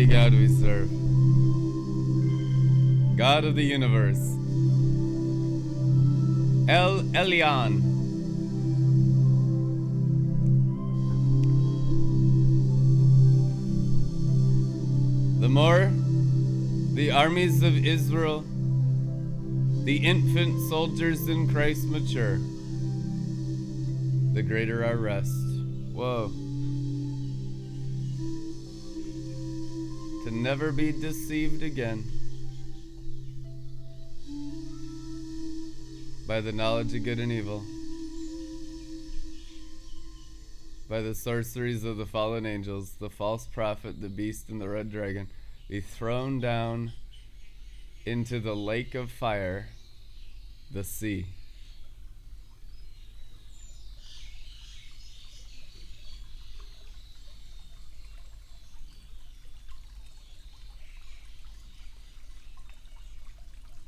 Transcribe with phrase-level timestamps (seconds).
[0.00, 0.88] What a mighty God we serve.
[3.18, 4.16] God of the universe.
[6.70, 7.82] El Elyon.
[15.40, 15.92] The more
[16.94, 18.42] the armies of Israel,
[19.84, 22.38] the infant soldiers in Christ mature,
[24.32, 25.36] the greater our rest.
[25.92, 26.39] Whoa.
[30.42, 32.02] Never be deceived again
[36.26, 37.62] by the knowledge of good and evil,
[40.88, 44.90] by the sorceries of the fallen angels, the false prophet, the beast, and the red
[44.90, 45.28] dragon,
[45.68, 46.92] be thrown down
[48.06, 49.68] into the lake of fire,
[50.72, 51.26] the sea.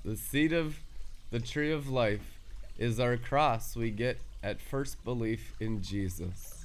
[0.05, 0.81] The seed of
[1.31, 2.41] the tree of life
[2.77, 6.65] is our cross we get at first belief in Jesus.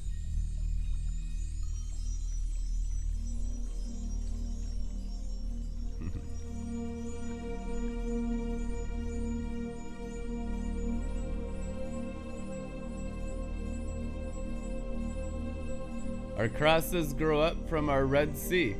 [16.39, 18.75] Our crosses grow up from our Red Sea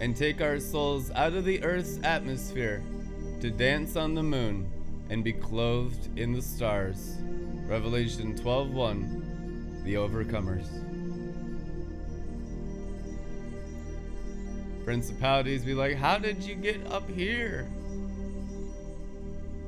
[0.00, 2.82] and take our souls out of the earth's atmosphere
[3.40, 4.70] to dance on the moon
[5.08, 7.16] and be clothed in the stars.
[7.66, 10.68] Revelation 12:1 The overcomers.
[14.84, 17.66] Principalities be like, "How did you get up here?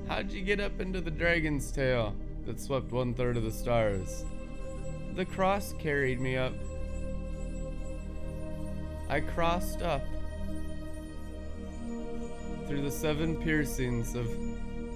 [0.07, 4.27] How'd you get up into the dragon's tail that swept one third of the stars?"
[5.15, 6.53] The cross carried me up.
[9.09, 10.03] I crossed up
[12.73, 14.27] through the seven piercings of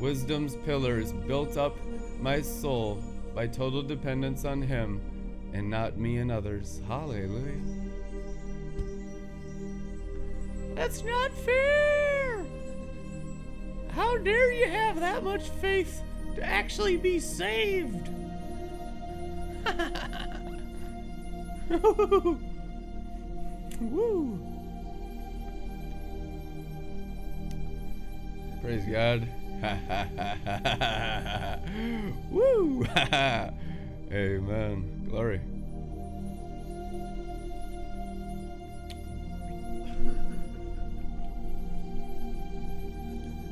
[0.00, 1.76] wisdom's pillars, built up
[2.18, 3.04] my soul
[3.34, 4.98] by total dependence on Him
[5.52, 6.80] and not me and others.
[6.88, 7.60] Hallelujah.
[10.74, 12.46] That's not fair!
[13.90, 16.00] How dare you have that much faith
[16.36, 18.08] to actually be saved?
[23.82, 24.55] Woo!
[28.66, 29.28] Praise God.
[32.32, 32.84] Woo!
[34.10, 35.06] Amen.
[35.08, 35.40] Glory.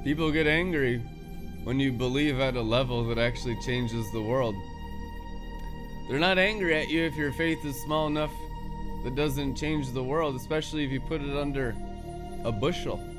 [0.02, 0.98] People get angry
[1.62, 4.56] when you believe at a level that actually changes the world.
[6.08, 8.32] They're not angry at you if your faith is small enough
[9.04, 11.76] that doesn't change the world, especially if you put it under
[12.42, 13.13] a bushel.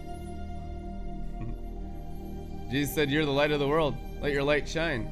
[2.76, 3.96] Jesus said, You're the light of the world.
[4.22, 5.08] Let your light shine.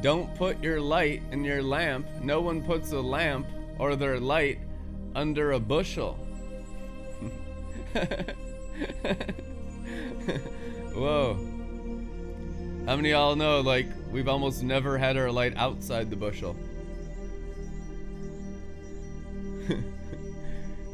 [0.00, 2.06] Don't put your light in your lamp.
[2.22, 3.48] No one puts a lamp
[3.80, 4.60] or their light
[5.16, 6.12] under a bushel.
[10.94, 11.34] Whoa.
[12.86, 16.54] How many of y'all know, like, we've almost never had our light outside the bushel?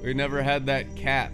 [0.02, 1.30] we've never had that cap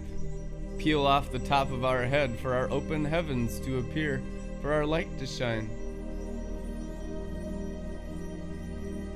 [0.77, 4.21] peel off the top of our head for our open heavens to appear,
[4.61, 5.69] for our light to shine.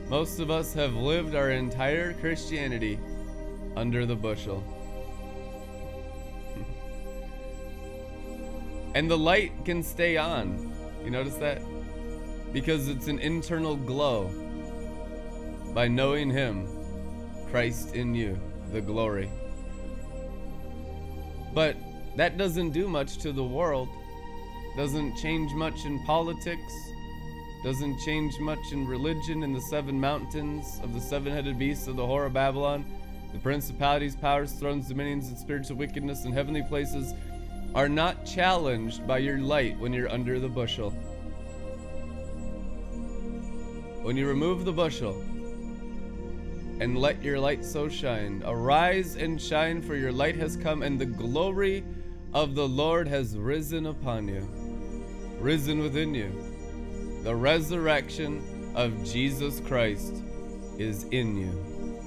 [0.09, 2.97] Most of us have lived our entire Christianity
[3.75, 4.63] under the bushel.
[8.95, 10.73] and the light can stay on.
[11.03, 11.61] You notice that?
[12.53, 14.31] Because it's an internal glow
[15.73, 16.67] by knowing Him,
[17.51, 18.39] Christ in you,
[18.71, 19.29] the glory.
[21.57, 21.75] But
[22.17, 23.89] that doesn't do much to the world.
[24.75, 26.71] Doesn't change much in politics.
[27.63, 31.95] Doesn't change much in religion in the seven mountains of the seven headed beast of
[31.95, 32.85] the horror of Babylon.
[33.33, 37.15] The principalities, powers, thrones, dominions, and spiritual wickedness in heavenly places
[37.73, 40.91] are not challenged by your light when you're under the bushel.
[44.03, 45.19] When you remove the bushel,
[46.79, 48.43] and let your light so shine.
[48.45, 51.83] Arise and shine, for your light has come, and the glory
[52.33, 54.47] of the Lord has risen upon you.
[55.39, 56.31] risen within you.
[57.23, 60.23] The resurrection of Jesus Christ
[60.77, 61.97] is in you.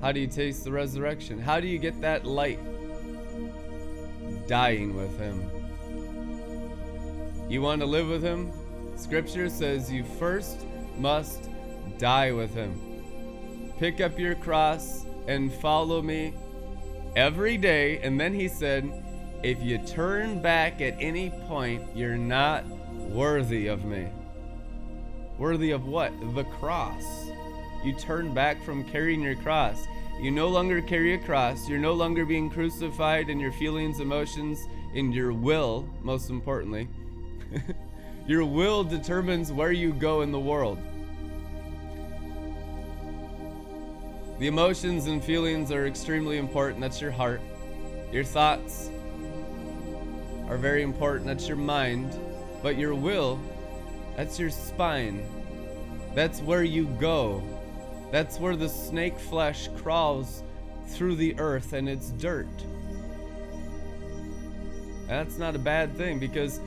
[0.00, 1.38] How do you taste the resurrection?
[1.38, 2.60] How do you get that light?
[4.46, 5.50] Dying with Him.
[7.48, 8.52] You want to live with Him?
[8.96, 10.66] Scripture says you first
[10.98, 11.48] must
[11.98, 12.85] die with Him.
[13.78, 16.34] Pick up your cross and follow me
[17.14, 17.98] every day.
[17.98, 18.90] And then He said,
[19.42, 24.08] if you turn back at any point, you're not worthy of me.
[25.38, 26.12] Worthy of what?
[26.34, 27.04] The cross.
[27.84, 29.86] You turn back from carrying your cross.
[30.20, 31.68] You no longer carry a cross.
[31.68, 34.58] You're no longer being crucified in your feelings, emotions,
[34.94, 36.88] in your will, most importantly.
[38.26, 40.78] your will determines where you go in the world.
[44.38, 46.80] The emotions and feelings are extremely important.
[46.80, 47.40] That's your heart.
[48.12, 48.90] Your thoughts
[50.48, 51.26] are very important.
[51.26, 52.18] That's your mind.
[52.62, 53.40] But your will,
[54.16, 55.26] that's your spine.
[56.14, 57.42] That's where you go.
[58.10, 60.42] That's where the snake flesh crawls
[60.88, 62.48] through the earth and it's dirt.
[65.06, 66.60] That's not a bad thing because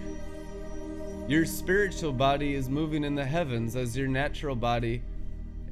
[1.27, 5.01] your spiritual body is moving in the heavens as your natural body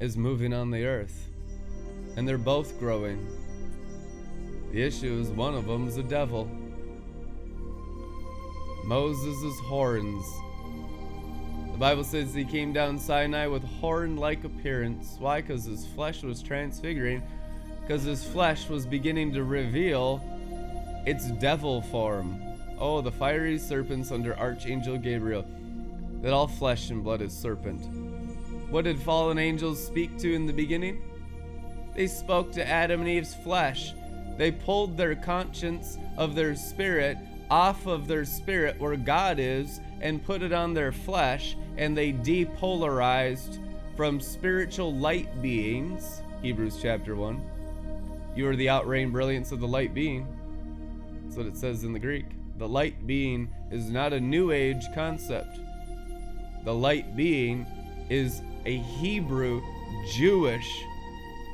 [0.00, 1.27] is moving on the earth.
[2.18, 3.24] And they're both growing.
[4.72, 6.50] The issue is one of them is a devil.
[8.84, 10.26] Moses' horns.
[11.70, 15.14] The Bible says he came down Sinai with horn like appearance.
[15.20, 15.42] Why?
[15.42, 17.22] Because his flesh was transfiguring,
[17.82, 20.20] because his flesh was beginning to reveal
[21.06, 22.42] its devil form.
[22.80, 25.46] Oh, the fiery serpents under Archangel Gabriel,
[26.22, 27.86] that all flesh and blood is serpent.
[28.72, 31.00] What did fallen angels speak to in the beginning?
[31.98, 33.92] They spoke to Adam and Eve's flesh.
[34.36, 37.18] They pulled their conscience of their spirit
[37.50, 42.12] off of their spirit where God is and put it on their flesh, and they
[42.12, 43.58] depolarized
[43.96, 46.22] from spiritual light beings.
[46.40, 47.42] Hebrews chapter 1.
[48.36, 50.24] You are the outreign brilliance of the light being.
[51.24, 52.26] That's what it says in the Greek.
[52.58, 55.58] The light being is not a new age concept.
[56.62, 57.66] The light being
[58.08, 59.60] is a Hebrew,
[60.12, 60.84] Jewish,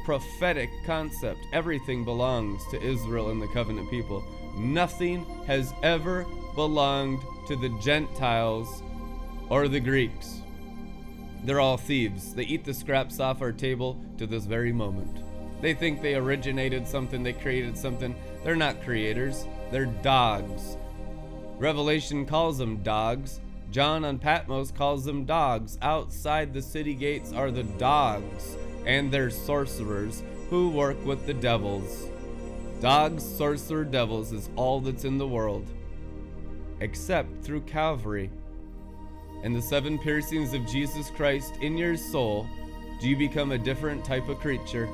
[0.04, 1.40] prophetic concept.
[1.52, 4.22] Everything belongs to Israel and the covenant people.
[4.56, 8.82] Nothing has ever belonged to the Gentiles
[9.48, 10.42] or the Greeks.
[11.42, 12.34] They're all thieves.
[12.34, 15.18] They eat the scraps off our table to this very moment.
[15.60, 18.14] They think they originated something, they created something.
[18.44, 20.76] They're not creators, they're dogs.
[21.58, 23.40] Revelation calls them dogs.
[23.70, 25.78] John on Patmos calls them dogs.
[25.82, 28.56] Outside the city gates are the dogs
[28.86, 32.08] and their sorcerers who work with the devils.
[32.80, 35.66] Dogs, sorcerer, devils is all that's in the world,
[36.80, 38.30] except through Calvary.
[39.42, 42.46] And the seven piercings of Jesus Christ in your soul,
[43.00, 44.88] do you become a different type of creature?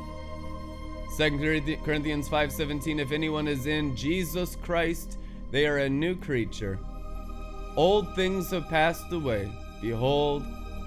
[1.17, 5.19] 2 Corinthians 5:17 If anyone is in Jesus Christ,
[5.51, 6.79] they are a new creature.
[7.77, 9.51] Old things have passed away.
[9.81, 10.45] Behold,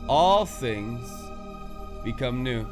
[0.08, 1.10] all things
[2.04, 2.66] become new.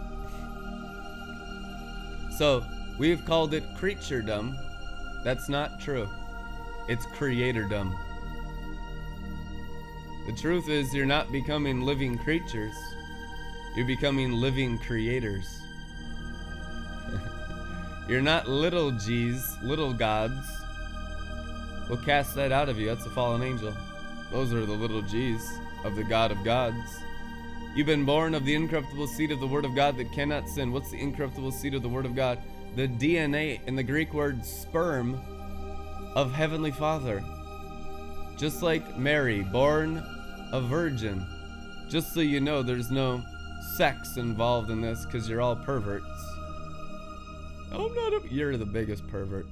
[2.42, 2.66] So,
[2.98, 4.58] We've called it creaturedom.
[5.24, 6.10] That's not true.
[6.88, 7.96] It's creatordom.
[10.26, 12.74] The truth is, you're not becoming living creatures,
[13.76, 15.62] you're becoming living creators.
[18.10, 20.48] you're not little g's, little gods.
[21.90, 22.88] We'll cast that out of you.
[22.88, 23.78] That's a fallen angel.
[24.32, 25.48] Those are the little g's
[25.84, 27.04] of the God of gods.
[27.76, 30.72] You've been born of the incorruptible seed of the Word of God that cannot sin.
[30.72, 32.38] What's the incorruptible seed of the Word of God?
[32.76, 35.20] the DNA in the Greek word sperm
[36.16, 37.24] of Heavenly Father.
[38.38, 40.02] Just like Mary, born
[40.54, 41.26] a virgin.
[41.90, 43.22] Just so you know, there's no
[43.76, 46.06] sex involved in this because you're all perverts.
[47.74, 48.34] Oh, I'm not a.
[48.34, 49.46] You're the biggest pervert.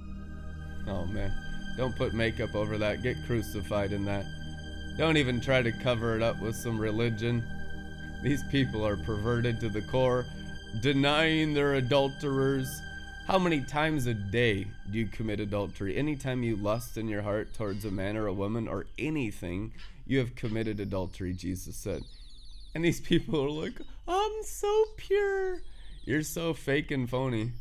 [0.88, 1.32] Oh man.
[1.78, 3.04] Don't put makeup over that.
[3.04, 4.26] Get crucified in that.
[4.98, 7.46] Don't even try to cover it up with some religion.
[8.22, 10.26] These people are perverted to the core,
[10.82, 12.68] denying their adulterers
[13.30, 15.96] how many times a day do you commit adultery?
[15.96, 19.72] Anytime you lust in your heart towards a man or a woman or anything,
[20.08, 22.02] you have committed adultery, Jesus said.
[22.74, 25.60] And these people are like, I'm so pure.
[26.06, 27.52] You're so fake and phony.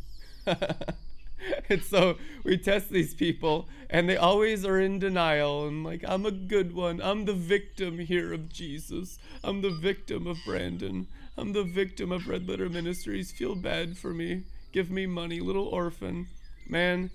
[1.69, 6.27] and so we test these people, and they always are in denial and like, I'm
[6.27, 7.01] a good one.
[7.03, 9.19] I'm the victim here of Jesus.
[9.43, 11.07] I'm the victim of Brandon.
[11.37, 13.33] I'm the victim of Red Letter Ministries.
[13.33, 14.45] Feel bad for me.
[14.73, 16.27] Give me money, little orphan.
[16.69, 17.11] Man,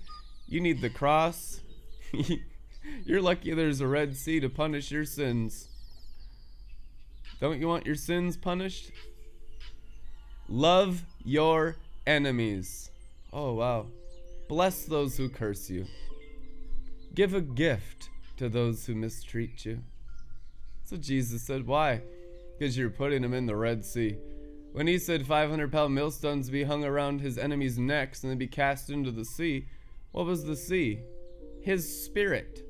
[0.48, 1.60] you need the cross.
[3.04, 5.68] You're lucky there's a Red Sea to punish your sins.
[7.40, 8.90] Don't you want your sins punished?
[10.48, 11.76] Love your
[12.06, 12.90] enemies.
[13.32, 13.86] Oh, wow.
[14.48, 15.86] Bless those who curse you.
[17.14, 19.80] Give a gift to those who mistreat you.
[20.82, 21.66] So Jesus said.
[21.66, 22.02] Why?
[22.58, 24.16] Because you're putting them in the Red Sea.
[24.72, 28.48] When he said 500 pound millstones be hung around his enemies' necks and then be
[28.48, 29.66] cast into the sea,
[30.12, 31.00] what was the sea?
[31.62, 32.68] His spirit.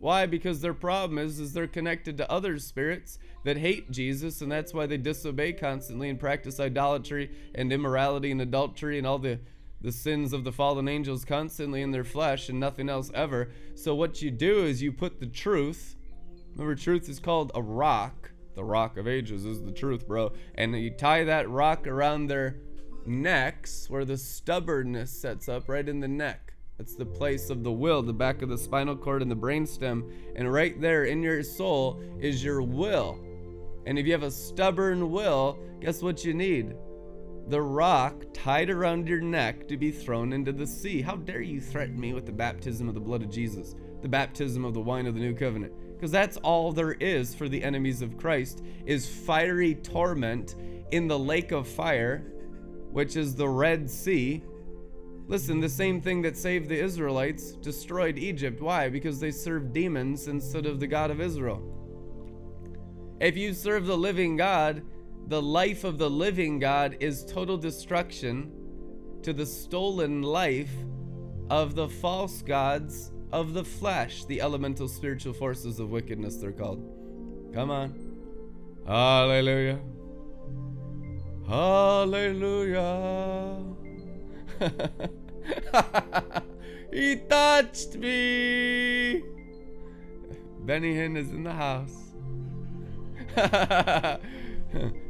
[0.00, 0.26] Why?
[0.26, 4.74] Because their problem is, is they're connected to other spirits that hate Jesus, and that's
[4.74, 9.38] why they disobey constantly and practice idolatry and immorality and adultery and all the
[9.84, 13.50] the sins of the fallen angels constantly in their flesh and nothing else ever.
[13.74, 15.94] So what you do is you put the truth.
[16.52, 18.30] Remember, truth is called a rock.
[18.54, 20.32] The rock of ages is the truth, bro.
[20.54, 22.56] And you tie that rock around their
[23.04, 26.54] necks where the stubbornness sets up right in the neck.
[26.78, 30.10] That's the place of the will, the back of the spinal cord and the brainstem.
[30.34, 33.18] And right there in your soul is your will.
[33.86, 36.74] And if you have a stubborn will, guess what you need?
[37.48, 41.02] The rock tied around your neck to be thrown into the sea.
[41.02, 44.64] How dare you threaten me with the baptism of the blood of Jesus, the baptism
[44.64, 45.74] of the wine of the new covenant?
[45.94, 50.54] Because that's all there is for the enemies of Christ is fiery torment
[50.90, 52.24] in the lake of fire,
[52.92, 54.42] which is the Red Sea.
[55.26, 58.62] Listen, the same thing that saved the Israelites destroyed Egypt.
[58.62, 58.88] Why?
[58.88, 61.62] Because they served demons instead of the God of Israel.
[63.20, 64.82] If you serve the living God,
[65.26, 68.52] the life of the living God is total destruction
[69.22, 70.74] to the stolen life
[71.50, 76.82] of the false gods of the flesh, the elemental spiritual forces of wickedness, they're called.
[77.54, 77.94] Come on.
[78.86, 79.80] Hallelujah.
[81.48, 82.94] Hallelujah.
[86.92, 89.22] he touched me.
[90.60, 92.12] Benny Hinn is in the house.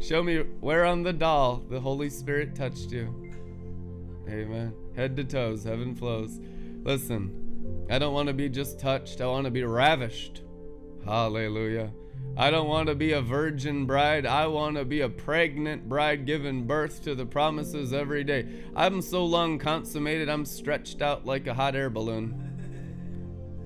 [0.00, 3.32] Show me where on the doll the Holy Spirit touched you.
[4.28, 4.74] Amen.
[4.94, 6.40] Head to toes, heaven flows.
[6.82, 10.42] Listen, I don't want to be just touched, I want to be ravished.
[11.04, 11.92] Hallelujah.
[12.36, 14.26] I don't want to be a virgin bride.
[14.26, 18.46] I want to be a pregnant bride giving birth to the promises every day.
[18.74, 22.55] I'm so long consummated, I'm stretched out like a hot air balloon.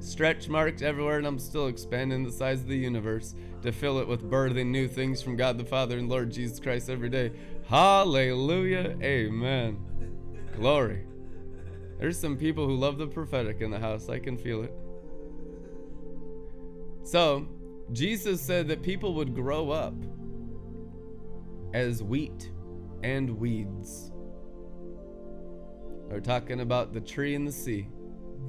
[0.01, 4.09] Stretch marks everywhere, and I'm still expanding the size of the universe to fill it
[4.09, 7.33] with birthing new things from God the Father and Lord Jesus Christ every day.
[7.69, 8.97] Hallelujah.
[9.03, 9.79] Amen.
[10.57, 11.05] Glory.
[11.99, 14.09] There's some people who love the prophetic in the house.
[14.09, 14.73] I can feel it.
[17.03, 17.47] So,
[17.93, 19.95] Jesus said that people would grow up
[21.75, 22.51] as wheat
[23.03, 24.13] and weeds.
[26.09, 27.89] We're talking about the tree and the sea.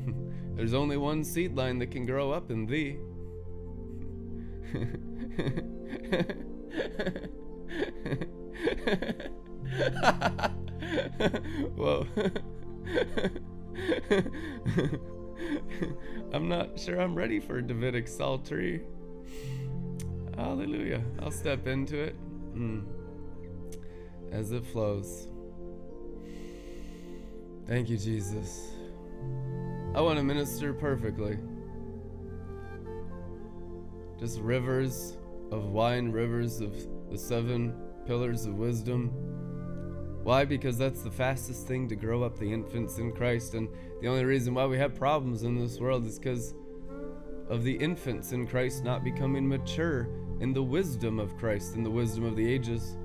[0.56, 2.98] There's only one seed line that can grow up in thee.
[11.76, 12.08] Whoa.
[16.34, 18.82] I'm not sure I'm ready for a Davidic psaltery.
[20.38, 21.04] Hallelujah.
[21.22, 22.16] I'll step into it
[22.56, 22.84] mm.
[24.32, 25.28] as it flows.
[27.68, 28.72] Thank you, Jesus.
[29.94, 31.38] I want to minister perfectly.
[34.18, 35.18] Just rivers
[35.52, 36.74] of wine, rivers of
[37.10, 37.76] the seven
[38.08, 39.10] pillars of wisdom.
[40.24, 40.46] Why?
[40.46, 43.54] Because that's the fastest thing to grow up the infants in Christ.
[43.54, 43.68] And
[44.00, 46.54] the only reason why we have problems in this world is because
[47.50, 50.08] of the infants in Christ not becoming mature
[50.40, 52.96] in the wisdom of Christ, in the wisdom of the ages.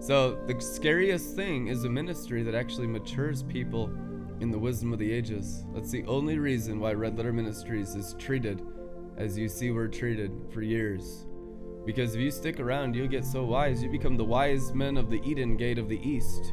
[0.00, 3.90] So, the scariest thing is a ministry that actually matures people
[4.40, 5.64] in the wisdom of the ages.
[5.74, 8.62] That's the only reason why Red Letter Ministries is treated
[9.16, 11.26] as you see we're treated for years.
[11.86, 13.82] Because if you stick around, you'll get so wise.
[13.82, 16.52] You become the wise men of the Eden gate of the East.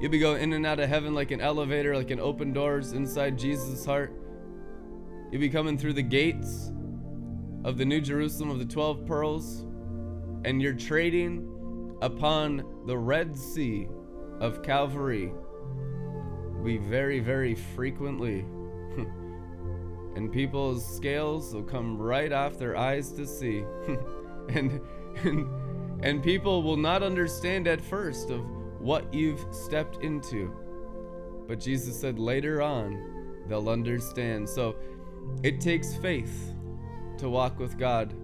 [0.00, 2.92] You'll be going in and out of heaven like an elevator, like an open doors
[2.92, 4.12] inside Jesus' heart.
[5.30, 6.72] You'll be coming through the gates
[7.64, 9.64] of the New Jerusalem of the 12 pearls,
[10.44, 13.88] and you're trading upon the Red Sea
[14.40, 15.32] of Calvary
[16.62, 18.40] we very, very frequently.
[20.16, 23.64] and people's scales will come right off their eyes to see.
[24.50, 24.80] and,
[25.24, 25.48] and,
[26.04, 28.44] and people will not understand at first of
[28.80, 30.54] what you've stepped into.
[31.46, 34.48] But Jesus said later on, they'll understand.
[34.48, 34.76] So
[35.42, 36.52] it takes faith
[37.18, 38.14] to walk with God.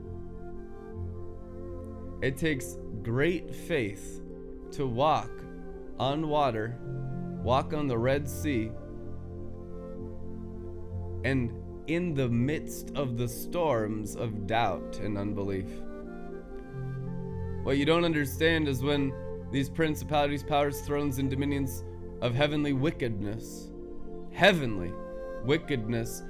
[2.22, 4.20] It takes great faith
[4.72, 5.30] to walk
[5.98, 6.78] on water
[7.44, 8.70] walk on the Red Sea
[11.24, 11.52] and
[11.86, 15.68] in the midst of the storms of doubt and unbelief.
[17.62, 19.12] What you don't understand is when
[19.52, 21.84] these principalities, powers, thrones, and dominions
[22.22, 23.70] of heavenly wickedness,
[24.32, 24.92] heavenly
[25.44, 26.22] wickedness,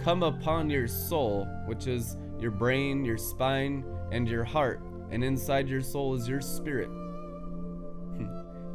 [0.00, 5.68] come upon your soul, which is your brain, your spine, and your heart, and inside
[5.68, 6.88] your soul is your spirit.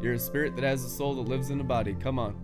[0.02, 1.96] You're a spirit that has a soul that lives in a body.
[2.00, 2.36] Come on.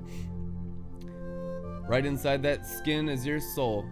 [1.88, 3.86] Right inside that skin is your soul.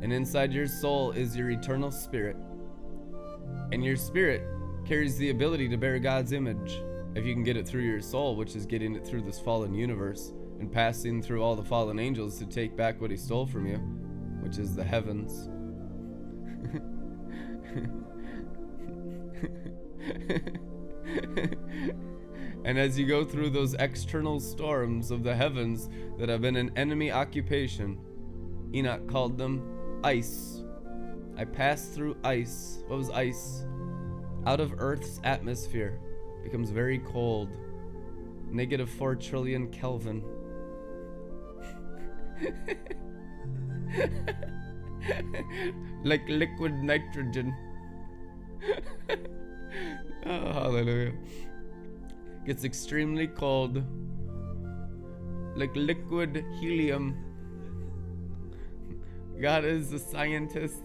[0.00, 2.36] And inside your soul is your eternal spirit.
[3.72, 4.46] And your spirit
[4.86, 6.80] carries the ability to bear God's image
[7.14, 9.74] if you can get it through your soul, which is getting it through this fallen
[9.74, 13.66] universe and passing through all the fallen angels to take back what he stole from
[13.66, 13.78] you,
[14.40, 15.48] which is the heavens.
[22.64, 25.88] and as you go through those external storms of the heavens
[26.18, 27.98] that have been an enemy occupation,
[28.74, 29.62] Enoch called them
[30.04, 30.62] ice.
[31.36, 32.82] I passed through ice.
[32.88, 33.64] What was ice?
[34.46, 36.00] Out of Earth's atmosphere.
[36.42, 37.56] Becomes very cold.
[38.50, 40.24] Negative 4 trillion Kelvin.
[46.04, 47.54] like liquid nitrogen.
[50.26, 51.12] oh, hallelujah.
[52.48, 53.84] Gets extremely cold.
[55.54, 57.16] Like liquid helium.
[59.40, 60.82] God is a scientist.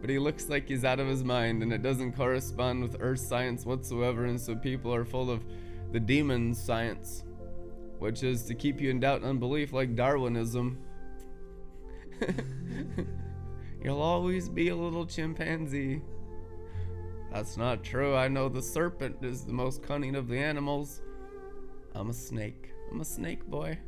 [0.00, 3.20] But he looks like he's out of his mind, and it doesn't correspond with earth
[3.20, 5.44] science whatsoever, and so people are full of
[5.92, 7.22] the demon science
[7.98, 10.78] which is to keep you in doubt and unbelief, like Darwinism.
[13.82, 16.02] You'll always be a little chimpanzee.
[17.36, 18.16] That's not true.
[18.16, 21.02] I know the serpent is the most cunning of the animals.
[21.94, 22.72] I'm a snake.
[22.90, 23.78] I'm a snake boy.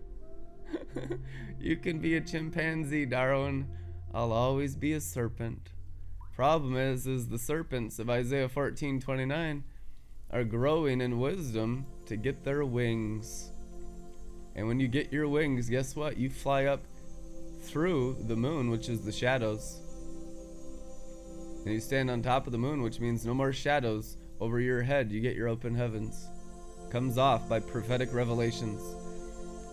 [1.58, 3.66] you can be a chimpanzee, Darwin.
[4.12, 5.70] I'll always be a serpent.
[6.36, 9.62] Problem is, is the serpents of Isaiah 14:29
[10.30, 13.50] are growing in wisdom to get their wings.
[14.56, 16.18] And when you get your wings, guess what?
[16.18, 16.82] You fly up
[17.62, 19.80] through the moon, which is the shadows.
[21.68, 24.80] And you stand on top of the moon, which means no more shadows over your
[24.80, 25.12] head.
[25.12, 26.26] You get your open heavens.
[26.90, 28.80] Comes off by prophetic revelations.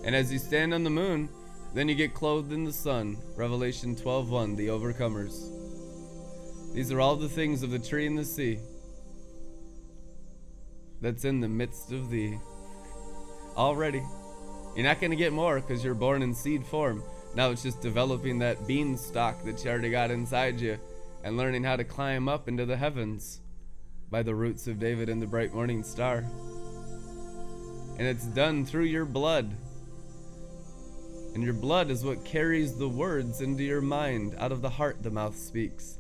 [0.04, 1.30] And as you stand on the moon,
[1.74, 3.16] then you get clothed in the sun.
[3.38, 5.48] Revelation 12:1, the overcomers.
[6.74, 8.60] These are all the things of the tree and the sea
[11.00, 12.38] that's in the midst of thee.
[13.56, 14.04] Already.
[14.76, 17.04] You're not going to get more because you're born in seed form.
[17.36, 20.78] Now it's just developing that beanstalk that you already got inside you
[21.26, 23.42] and learning how to climb up into the heavens
[24.12, 26.24] by the roots of David and the bright morning star.
[27.98, 29.52] And it's done through your blood.
[31.34, 34.36] And your blood is what carries the words into your mind.
[34.38, 35.98] Out of the heart, the mouth speaks.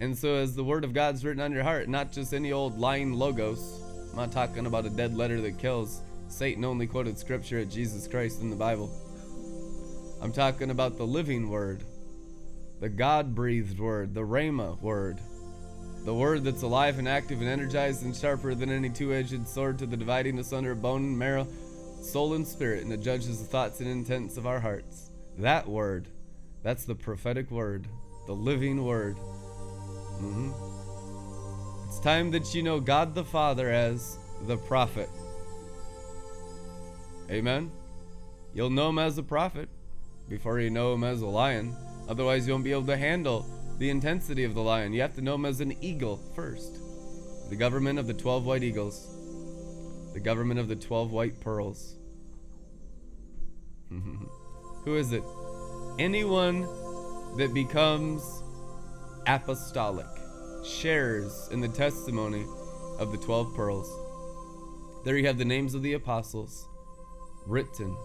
[0.00, 2.78] And so, as the word of God's written on your heart, not just any old
[2.78, 6.00] lying logos, I'm not talking about a dead letter that kills.
[6.28, 8.88] Satan only quoted scripture at Jesus Christ in the Bible.
[10.22, 11.82] I'm talking about the living word,
[12.84, 15.18] the God breathed word, the Rhema word,
[16.04, 19.78] the word that's alive and active and energized and sharper than any two edged sword
[19.78, 21.48] to the dividing asunder bone and marrow,
[22.02, 25.10] soul and spirit, and it judges the thoughts and intents of our hearts.
[25.38, 26.08] That word,
[26.62, 27.88] that's the prophetic word,
[28.26, 29.16] the living word.
[30.20, 30.52] Mm-hmm.
[31.88, 35.08] It's time that you know God the Father as the prophet.
[37.30, 37.72] Amen.
[38.52, 39.70] You'll know him as a prophet
[40.28, 41.74] before you know him as a lion.
[42.08, 43.46] Otherwise, you won't be able to handle
[43.78, 44.92] the intensity of the lion.
[44.92, 46.78] You have to know him as an eagle first.
[47.50, 49.08] The government of the 12 white eagles,
[50.12, 51.96] the government of the 12 white pearls.
[54.84, 55.22] Who is it?
[55.98, 56.62] Anyone
[57.36, 58.42] that becomes
[59.26, 60.06] apostolic
[60.64, 62.44] shares in the testimony
[62.98, 63.90] of the 12 pearls.
[65.04, 66.68] There you have the names of the apostles
[67.46, 67.96] written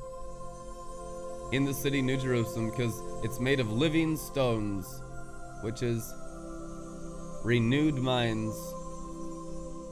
[1.52, 5.02] in the city New Jerusalem because it's made of living stones,
[5.62, 6.14] which is
[7.44, 8.56] renewed minds.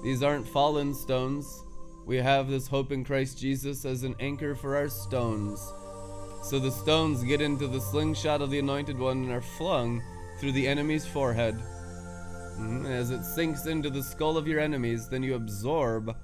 [0.04, 1.64] These aren't fallen stones.
[2.06, 5.60] We have this hope in Christ Jesus as an anchor for our stones.
[6.44, 10.02] So the stones get into the slingshot of the Anointed One and are flung
[10.40, 11.56] through the enemy's forehead.
[11.56, 12.86] Mm-hmm.
[12.86, 16.16] As it sinks into the skull of your enemies, then you absorb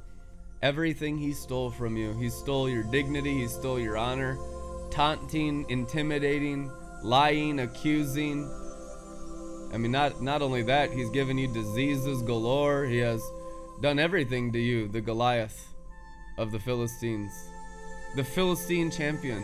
[0.61, 2.13] everything he stole from you.
[2.13, 4.37] He stole your dignity, he stole your honor,
[4.93, 6.71] taunting, intimidating,
[7.03, 8.49] lying, accusing.
[9.73, 12.85] I mean, not not only that, he's given you diseases galore.
[12.85, 13.21] He has
[13.81, 15.73] done everything to you, the Goliath
[16.37, 17.31] of the Philistines,
[18.15, 19.43] the Philistine champion.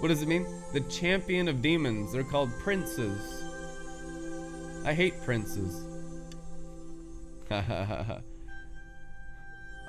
[0.00, 0.46] What does it mean?
[0.74, 2.12] the champion of demons.
[2.12, 3.44] They're called princes.
[4.84, 5.86] I hate princes.
[7.50, 8.20] oh,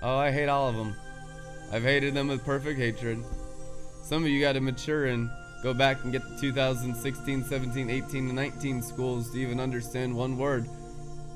[0.03, 0.95] I hate all of them.
[1.71, 3.23] I've hated them with perfect hatred.
[4.05, 5.31] Some of you got to mature and
[5.63, 10.37] go back and get the 2016, 17, 18, and 19 schools to even understand one
[10.37, 10.69] word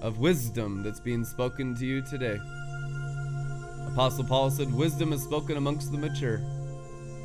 [0.02, 2.38] of wisdom that's being spoken to you today.
[3.88, 6.44] Apostle Paul said, Wisdom is spoken amongst the mature.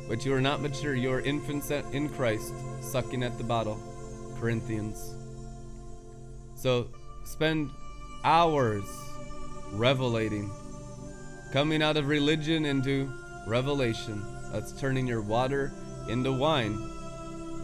[0.09, 3.79] But you are not mature, you are infants in Christ, sucking at the bottle.
[4.39, 5.13] Corinthians.
[6.55, 6.87] So
[7.23, 7.69] spend
[8.23, 8.83] hours
[9.73, 10.49] revelating,
[11.53, 13.13] coming out of religion into
[13.45, 14.34] revelation.
[14.55, 15.73] That's turning your water
[16.07, 16.89] into wine.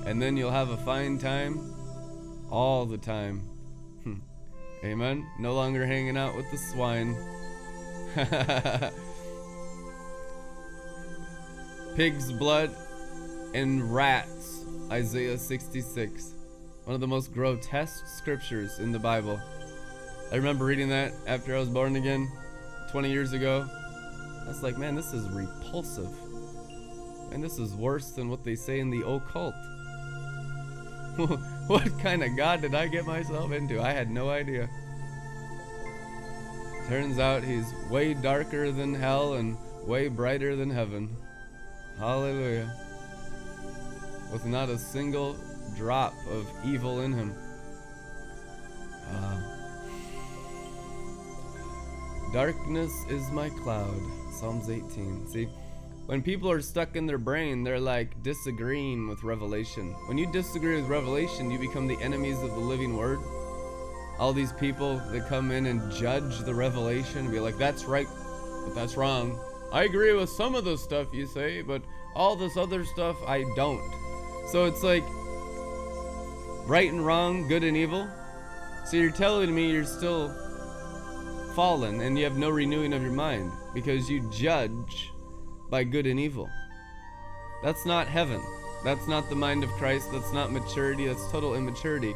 [0.06, 1.74] And then you'll have a fine time
[2.50, 3.40] all the time.
[4.04, 4.16] Hmm.
[4.84, 5.26] Amen.
[5.40, 7.16] No longer hanging out with the swine.
[11.96, 12.76] Pig's blood
[13.54, 14.66] and rats.
[14.92, 16.34] Isaiah 66.
[16.84, 19.40] One of the most grotesque scriptures in the Bible.
[20.30, 22.30] I remember reading that after I was born again
[22.92, 23.66] 20 years ago.
[24.44, 26.10] I was like, man, this is repulsive.
[27.32, 29.56] And this is worse than what they say in the occult.
[31.68, 33.82] what kind of God did I get myself into?
[33.82, 34.70] I had no idea.
[36.88, 41.16] Turns out he's way darker than hell and way brighter than heaven.
[41.98, 42.74] Hallelujah.
[44.32, 45.38] With not a single
[45.76, 47.36] drop of evil in him.
[49.10, 49.42] Uh,
[52.34, 54.02] darkness is my cloud.
[54.32, 55.28] Psalms 18.
[55.28, 55.48] See,
[56.12, 59.96] when people are stuck in their brain, they're like disagreeing with revelation.
[60.08, 63.22] When you disagree with revelation, you become the enemies of the living word
[64.22, 68.06] all these people that come in and judge the revelation and be like, that's right,
[68.64, 69.40] but that's wrong.
[69.74, 71.82] I agree with some of the stuff you say, but
[72.14, 73.82] all this other stuff I don't.
[74.50, 75.04] So it's like
[76.68, 78.08] right and wrong, good and evil.
[78.86, 80.30] So you're telling me you're still
[81.56, 85.11] fallen and you have no renewing of your mind because you judge
[85.72, 86.48] by good and evil.
[87.64, 88.42] That's not heaven.
[88.84, 90.12] That's not the mind of Christ.
[90.12, 91.08] That's not maturity.
[91.08, 92.14] That's total immaturity.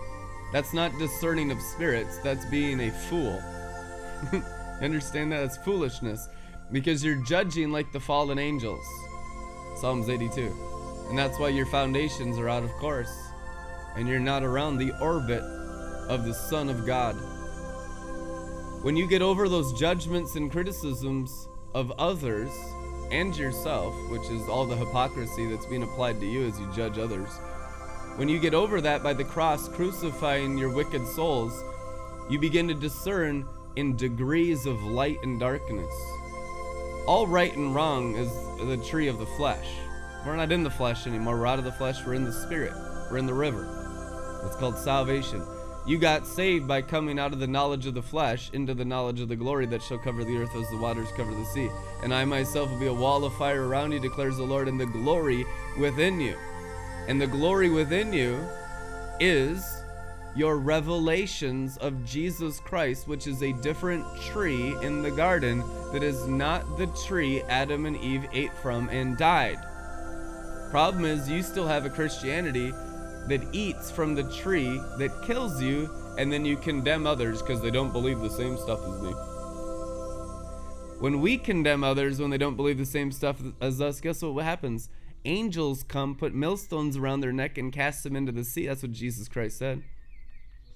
[0.52, 3.42] That's not discerning of spirits, that's being a fool.
[4.82, 5.42] Understand that?
[5.42, 6.30] That's foolishness.
[6.72, 8.86] Because you're judging like the fallen angels.
[9.76, 10.56] Psalms 82.
[11.10, 13.14] And that's why your foundations are out of course.
[13.96, 15.44] And you're not around the orbit
[16.10, 17.16] of the Son of God.
[18.84, 22.52] When you get over those judgments and criticisms of others
[23.12, 26.98] and yourself, which is all the hypocrisy that's being applied to you as you judge
[26.98, 27.30] others,
[28.18, 31.64] when you get over that by the cross crucifying your wicked souls,
[32.30, 35.94] you begin to discern in degrees of light and darkness.
[37.08, 39.68] All right and wrong is the tree of the flesh.
[40.26, 41.38] We're not in the flesh anymore.
[41.38, 42.04] We're out of the flesh.
[42.06, 42.74] We're in the spirit.
[43.12, 44.42] We're in the river.
[44.46, 45.46] It's called salvation.
[45.88, 49.20] You got saved by coming out of the knowledge of the flesh into the knowledge
[49.20, 51.70] of the glory that shall cover the earth as the waters cover the sea.
[52.02, 54.80] And I myself will be a wall of fire around you, declares the Lord, and
[54.80, 55.46] the glory
[55.80, 56.36] within you.
[57.08, 58.40] And the glory within you
[59.20, 59.84] is
[60.36, 66.28] your revelations of Jesus Christ, which is a different tree in the garden that is
[66.28, 69.60] not the tree Adam and Eve ate from and died.
[70.72, 72.74] Problem is, you still have a Christianity
[73.28, 77.72] that eats from the tree that kills you, and then you condemn others because they
[77.72, 79.12] don't believe the same stuff as me.
[81.00, 84.46] When we condemn others when they don't believe the same stuff as us, guess what
[84.46, 84.90] happens?
[85.26, 88.68] angels come, put millstones around their neck, and cast them into the sea.
[88.68, 89.84] That's what Jesus Christ said.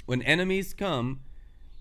[0.05, 1.21] When enemies come,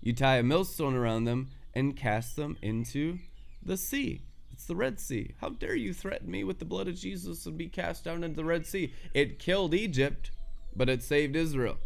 [0.01, 3.19] you tie a millstone around them and cast them into
[3.63, 4.21] the sea.
[4.51, 5.33] It's the Red Sea.
[5.41, 8.35] How dare you threaten me with the blood of Jesus and be cast down into
[8.35, 8.93] the Red Sea?
[9.13, 10.31] It killed Egypt,
[10.75, 11.77] but it saved Israel.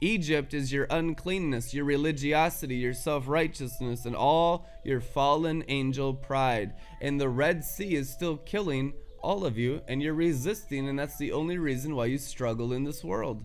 [0.00, 6.74] Egypt is your uncleanness, your religiosity, your self righteousness, and all your fallen angel pride.
[7.00, 11.16] And the Red Sea is still killing all of you, and you're resisting, and that's
[11.16, 13.44] the only reason why you struggle in this world.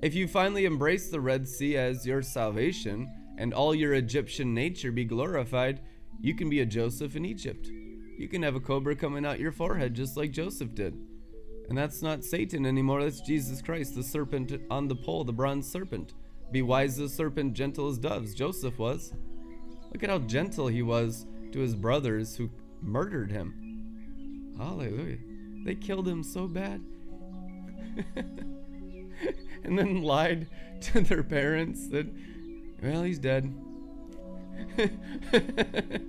[0.00, 4.92] If you finally embrace the Red Sea as your salvation, and all your Egyptian nature
[4.92, 5.80] be glorified,
[6.20, 7.68] you can be a Joseph in Egypt.
[8.18, 10.96] You can have a cobra coming out your forehead just like Joseph did.
[11.68, 15.70] And that's not Satan anymore, that's Jesus Christ, the serpent on the pole, the bronze
[15.70, 16.14] serpent.
[16.50, 18.34] Be wise as serpent, gentle as doves.
[18.34, 19.12] Joseph was.
[19.92, 22.50] Look at how gentle he was to his brothers who
[22.80, 24.54] murdered him.
[24.56, 25.18] Hallelujah.
[25.64, 26.80] They killed him so bad.
[29.64, 30.46] and then lied
[30.80, 32.06] to their parents that,
[32.82, 33.54] well, he's dead.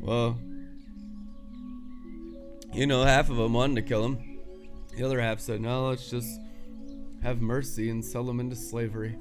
[0.00, 0.38] well,
[2.72, 4.38] you know, half of them wanted to kill him.
[4.96, 6.40] The other half said, no, let's just
[7.22, 9.16] have mercy and sell him into slavery.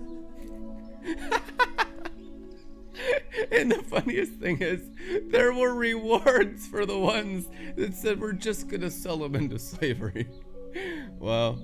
[3.51, 4.81] and the funniest thing is,
[5.29, 10.27] there were rewards for the ones that said we're just gonna sell him into slavery.
[11.19, 11.59] well,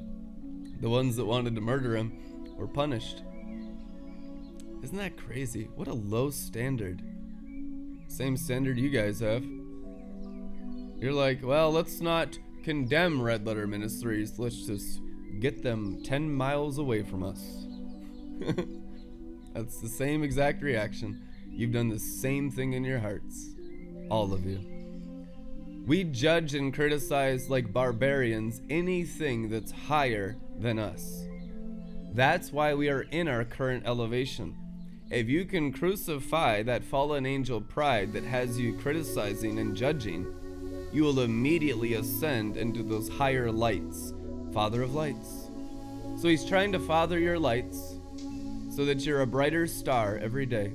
[0.80, 2.14] the ones that wanted to murder him
[2.56, 3.24] were punished.
[4.84, 5.70] Isn't that crazy?
[5.76, 7.02] What a low standard.
[8.08, 9.44] Same standard you guys have.
[11.00, 14.40] You're like, well, let's not condemn Red Letter Ministries.
[14.40, 15.00] Let's just
[15.40, 17.68] get them 10 miles away from us.
[19.54, 21.22] That's the same exact reaction.
[21.50, 23.56] You've done the same thing in your hearts.
[24.10, 24.60] All of you.
[25.86, 31.26] We judge and criticize like barbarians anything that's higher than us.
[32.14, 34.58] That's why we are in our current elevation.
[35.10, 40.28] If you can crucify that fallen angel pride that has you criticizing and judging,
[40.92, 44.14] you will immediately ascend into those higher lights.
[44.54, 45.50] Father of lights.
[46.20, 47.96] So he's trying to father your lights
[48.70, 50.74] so that you're a brighter star every day.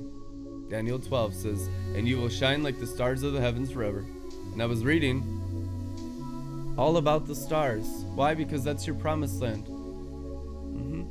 [0.69, 4.05] Daniel 12 says, And you will shine like the stars of the heavens forever.
[4.53, 7.85] And I was reading all about the stars.
[8.15, 8.33] Why?
[8.33, 9.65] Because that's your promised land.
[9.65, 11.01] Mm-hmm.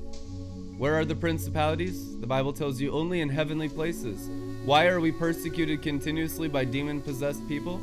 [0.78, 2.18] Where are the principalities?
[2.18, 4.28] The Bible tells you only in heavenly places.
[4.64, 7.80] Why are we persecuted continuously by demon possessed people?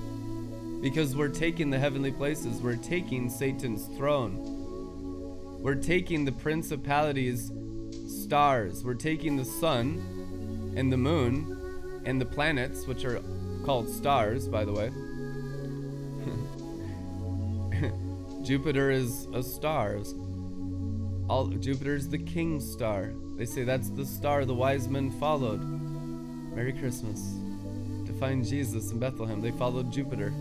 [0.81, 5.59] Because we're taking the heavenly places, we're taking Satan's throne.
[5.61, 7.51] We're taking the principalities'
[8.07, 13.21] stars, we're taking the sun and the moon and the planets, which are
[13.65, 14.89] called stars, by the way.
[18.41, 19.97] Jupiter is a star.
[21.29, 23.11] All Jupiter is the king star.
[23.35, 25.61] They say that's the star the wise men followed.
[26.55, 27.35] Merry Christmas.
[28.05, 30.33] To find Jesus in Bethlehem, they followed Jupiter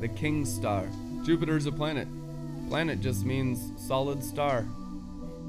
[0.00, 0.86] the king star.
[1.24, 2.08] Jupiter's a planet.
[2.68, 4.66] Planet just means solid star.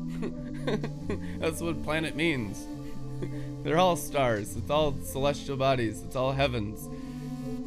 [1.40, 2.66] That's what planet means.
[3.64, 4.56] They're all stars.
[4.56, 6.02] It's all celestial bodies.
[6.04, 6.88] It's all heavens.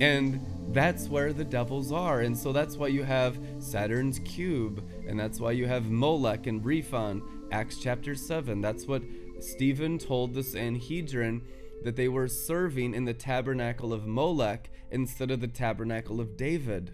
[0.01, 2.21] And that's where the devils are.
[2.21, 4.83] And so that's why you have Saturn's cube.
[5.07, 8.61] And that's why you have Molech and Rephan, Acts chapter 7.
[8.61, 9.03] That's what
[9.41, 11.43] Stephen told the Sanhedrin
[11.85, 16.93] that they were serving in the tabernacle of Molech instead of the tabernacle of David.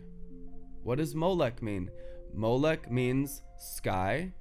[0.83, 1.91] What does Molech mean?
[2.33, 4.33] Molech means sky,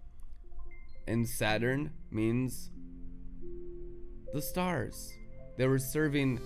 [1.08, 2.70] and Saturn means
[4.34, 5.14] the stars.
[5.58, 6.42] They were serving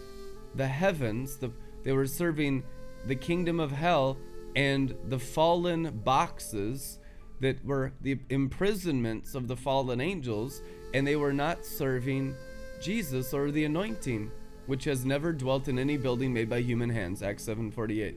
[0.55, 1.51] the heavens, the,
[1.83, 2.63] they were serving
[3.05, 4.17] the kingdom of hell
[4.55, 6.99] and the fallen boxes
[7.39, 10.61] that were the imprisonments of the fallen angels,
[10.93, 12.35] and they were not serving
[12.81, 14.31] Jesus or the anointing,
[14.65, 17.21] which has never dwelt in any building made by human hands.
[17.21, 18.15] Acts 7:48.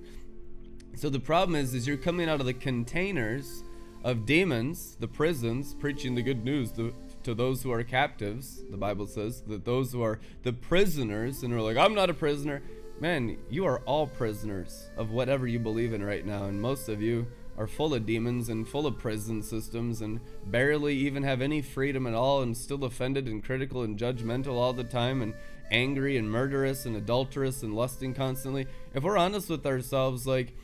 [0.94, 3.64] So the problem is is you're coming out of the containers
[4.04, 8.62] of demons, the prisons, preaching the good news to, to those who are captives.
[8.70, 12.14] The Bible says that those who are the prisoners and are like, I'm not a
[12.14, 12.62] prisoner.
[13.00, 17.00] Man, you are all prisoners of whatever you believe in right now, and most of
[17.00, 21.60] you are full of demons and full of prison systems and barely even have any
[21.60, 25.34] freedom at all and still offended and critical and judgmental all the time and
[25.70, 28.66] angry and murderous and adulterous and lusting constantly.
[28.94, 30.54] If we're honest with ourselves, like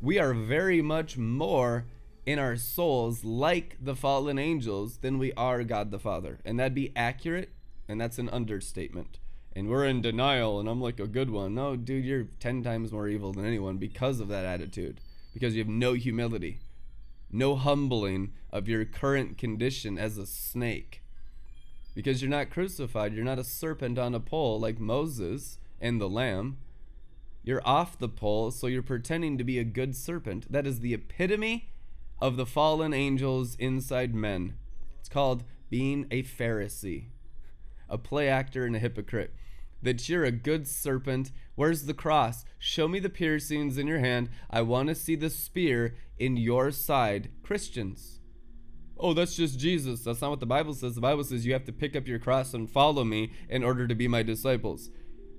[0.00, 1.86] we are very much more
[2.24, 6.38] in our souls like the fallen angels than we are God the Father.
[6.44, 7.50] And that'd be accurate,
[7.88, 9.18] and that's an understatement.
[9.56, 11.54] And we're in denial, and I'm like a good one.
[11.54, 15.00] No, dude, you're 10 times more evil than anyone because of that attitude
[15.38, 16.58] because you have no humility,
[17.30, 21.00] no humbling of your current condition as a snake.
[21.94, 26.08] Because you're not crucified, you're not a serpent on a pole like Moses and the
[26.08, 26.56] lamb.
[27.44, 30.50] You're off the pole, so you're pretending to be a good serpent.
[30.50, 31.70] That is the epitome
[32.20, 34.54] of the fallen angels inside men.
[34.98, 37.10] It's called being a Pharisee,
[37.88, 39.32] a play actor and a hypocrite
[39.82, 41.30] that you're a good serpent.
[41.54, 42.44] Where's the cross?
[42.58, 44.28] Show me the piercings in your hand.
[44.50, 47.30] I want to see the spear in your side.
[47.42, 48.20] Christians.
[48.98, 50.02] Oh, that's just Jesus.
[50.02, 50.94] That's not what the Bible says.
[50.94, 53.86] The Bible says you have to pick up your cross and follow me in order
[53.86, 54.90] to be my disciples.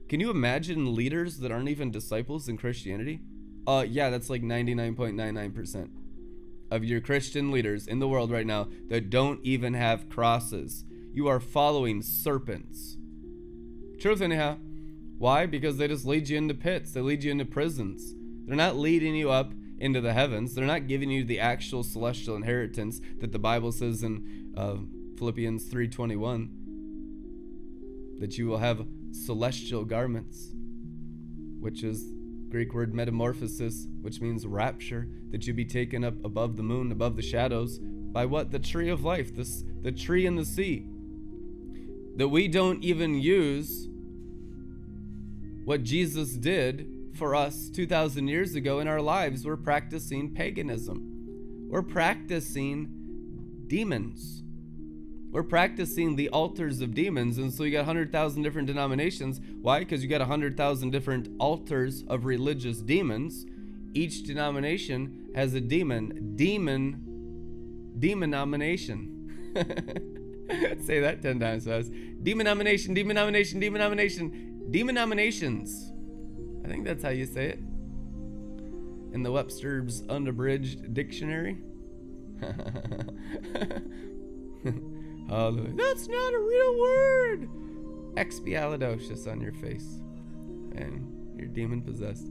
[0.08, 3.20] Can you imagine leaders that aren't even disciples in Christianity?
[3.68, 5.90] Uh, yeah, that's like 99.99%
[6.72, 10.86] of your Christian leaders in the world right now that don't even have crosses.
[11.14, 12.98] You are following serpents.
[14.00, 14.58] Truth, anyhow.
[15.18, 15.46] Why?
[15.46, 18.16] Because they just lead you into pits, they lead you into prisons.
[18.46, 20.56] They're not leading you up into the heavens.
[20.56, 24.76] They're not giving you the actual celestial inheritance that the Bible says in uh,
[25.18, 26.50] Philippians 3:21
[28.20, 30.52] that you will have celestial garments,
[31.60, 32.14] which is
[32.50, 37.16] Greek word metamorphosis, which means rapture, that you be taken up above the moon, above
[37.16, 38.52] the shadows, by what?
[38.52, 40.88] The tree of life, this, the tree in the sea.
[42.20, 43.88] That we don't even use
[45.64, 49.46] what Jesus did for us 2,000 years ago in our lives.
[49.46, 52.90] We're practicing paganism, we're practicing
[53.68, 54.44] demons.
[55.32, 59.40] We're practicing the altars of demons, and so you got 100,000 different denominations.
[59.62, 59.80] Why?
[59.80, 63.46] Because you got 100,000 different altars of religious demons.
[63.94, 66.34] Each denomination has a demon.
[66.36, 70.16] Demon, demon nomination.
[70.82, 71.92] Say that 10 times fast.
[72.24, 75.92] Demon nomination, demon nomination, demon nomination, demon nominations.
[76.66, 77.60] I think that's how you say it.
[79.14, 81.58] In the Webster's Unabridged Dictionary.
[85.30, 85.74] Hallelujah.
[85.76, 87.50] That's not a real word.
[88.16, 90.02] Expialidocious on your face.
[90.76, 92.28] And you're demon possessed.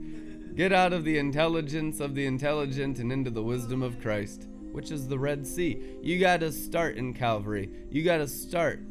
[0.55, 4.91] Get out of the intelligence of the intelligent and into the wisdom of Christ, which
[4.91, 5.81] is the Red Sea.
[6.01, 7.69] You got to start in Calvary.
[7.89, 8.81] You got to start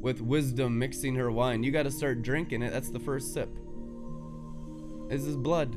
[0.00, 1.62] with wisdom mixing her wine.
[1.62, 2.72] You got to start drinking it.
[2.72, 3.50] That's the first sip.
[5.10, 5.76] Is blood.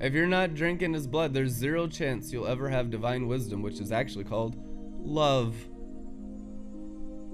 [0.00, 3.80] If you're not drinking his blood, there's zero chance you'll ever have divine wisdom, which
[3.80, 4.56] is actually called
[5.00, 5.54] love.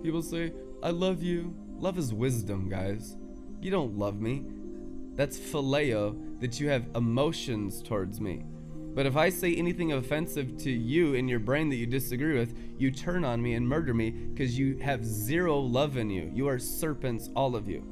[0.02, 1.54] People say, I love you.
[1.78, 3.16] Love is wisdom, guys.
[3.60, 4.44] You don't love me.
[5.14, 8.44] That's phileo, that you have emotions towards me.
[8.94, 12.56] But if I say anything offensive to you in your brain that you disagree with,
[12.78, 16.30] you turn on me and murder me because you have zero love in you.
[16.32, 17.84] You are serpents, all of you.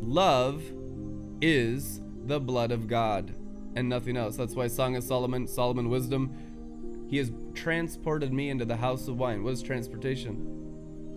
[0.00, 0.62] Love
[1.42, 3.34] is the blood of God
[3.76, 4.36] and nothing else.
[4.36, 9.18] That's why Song of Solomon, Solomon wisdom, he has transported me into the house of
[9.18, 9.42] wine.
[9.42, 10.58] What is transportation?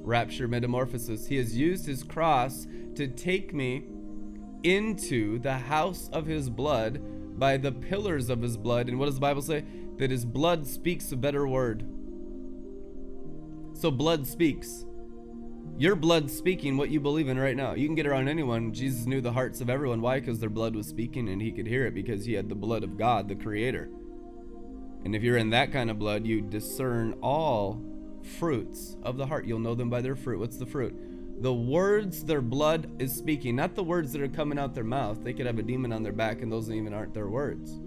[0.03, 1.27] rapture, metamorphosis.
[1.27, 3.83] He has used his cross to take me
[4.63, 7.01] into the house of his blood
[7.41, 8.87] by the pillars of his blood.
[8.87, 9.65] And what does the Bible say?
[9.97, 11.83] That his blood speaks a better word.
[13.73, 14.85] So, blood speaks.
[15.75, 17.73] Your blood's speaking what you believe in right now.
[17.73, 18.73] You can get around anyone.
[18.73, 20.01] Jesus knew the hearts of everyone.
[20.01, 20.19] Why?
[20.19, 22.83] Because their blood was speaking and he could hear it because he had the blood
[22.83, 23.89] of God, the Creator.
[25.03, 27.81] And if you're in that kind of blood, you discern all
[28.37, 29.45] fruits of the heart.
[29.45, 30.39] You'll know them by their fruit.
[30.39, 30.95] What's the fruit?
[31.41, 35.23] The words their blood is speaking, not the words that are coming out their mouth.
[35.23, 37.79] They could have a demon on their back, and those even aren't their words.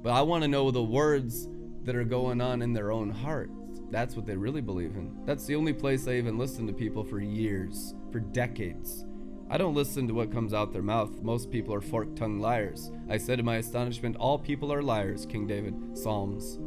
[0.00, 1.48] But I want to know the words
[1.82, 3.80] that are going on in their own hearts.
[3.90, 5.24] That's what they really believe in.
[5.26, 9.06] That's the only place I even listen to people for years, for decades.
[9.50, 11.20] I don't listen to what comes out their mouth.
[11.20, 12.92] Most people are fork tongued liars.
[13.08, 16.60] I said in my astonishment, All people are liars, King David, Psalms.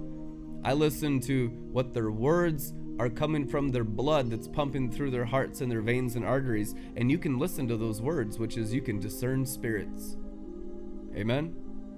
[0.61, 5.25] I listen to what their words are coming from their blood that's pumping through their
[5.25, 6.75] hearts and their veins and arteries.
[6.95, 10.17] And you can listen to those words, which is you can discern spirits.
[11.15, 11.55] Amen?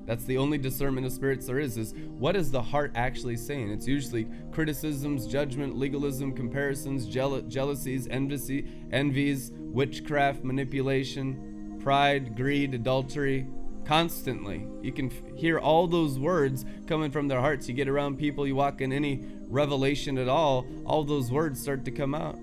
[0.07, 3.71] That's the only discernment of spirits there is, is what is the heart actually saying?
[3.71, 13.47] It's usually criticisms, judgment, legalism, comparisons, jeal- jealousies, envy, envies, witchcraft, manipulation, pride, greed, adultery,
[13.88, 14.67] constantly.
[14.82, 17.69] You can f- hear all those words coming from their hearts.
[17.69, 21.86] You get around people, you walk in any revelation at all, all those words start
[21.86, 22.38] to come out.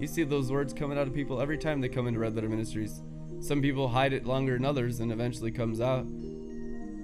[0.00, 2.48] You see those words coming out of people every time they come into Red Letter
[2.48, 3.02] Ministries.
[3.40, 6.06] Some people hide it longer than others and eventually comes out.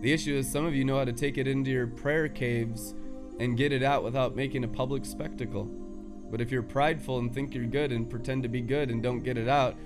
[0.00, 2.94] The issue is some of you know how to take it into your prayer caves
[3.38, 5.66] and get it out without making a public spectacle.
[6.30, 9.20] But if you're prideful and think you're good and pretend to be good and don't
[9.20, 9.76] get it out,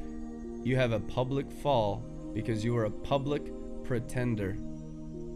[0.63, 3.43] you have a public fall because you are a public
[3.85, 4.57] pretender,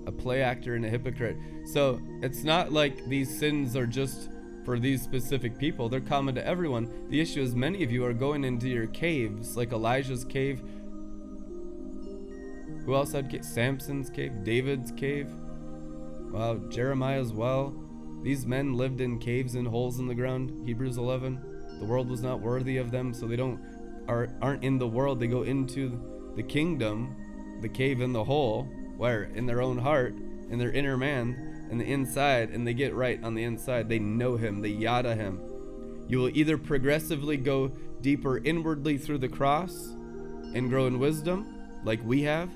[0.06, 1.37] a play actor and a hypocrite.
[1.72, 4.30] So it's not like these sins are just
[4.64, 7.09] for these specific people, they're common to everyone.
[7.09, 10.61] The issue is many of you are going into your caves, like Elijah's cave.
[12.84, 14.44] Who else had ca- Samson's cave?
[14.44, 15.28] David's cave?
[16.30, 17.74] Wow, Jeremiah as well.
[18.22, 20.66] These men lived in caves and holes in the ground.
[20.66, 21.40] Hebrews 11.
[21.80, 23.59] The world was not worthy of them, so they don't
[24.07, 25.18] are aren't in the world.
[25.18, 25.99] They go into
[26.36, 27.16] the kingdom
[27.61, 28.64] the cave in the hole,
[28.96, 30.14] where in their own heart,
[30.50, 33.88] in their inner man, in the inside, and they get right on the inside.
[33.88, 35.40] They know Him, they yada Him.
[36.09, 37.68] You will either progressively go
[38.00, 39.94] deeper inwardly through the cross
[40.54, 41.46] and grow in wisdom,
[41.84, 42.50] like we have,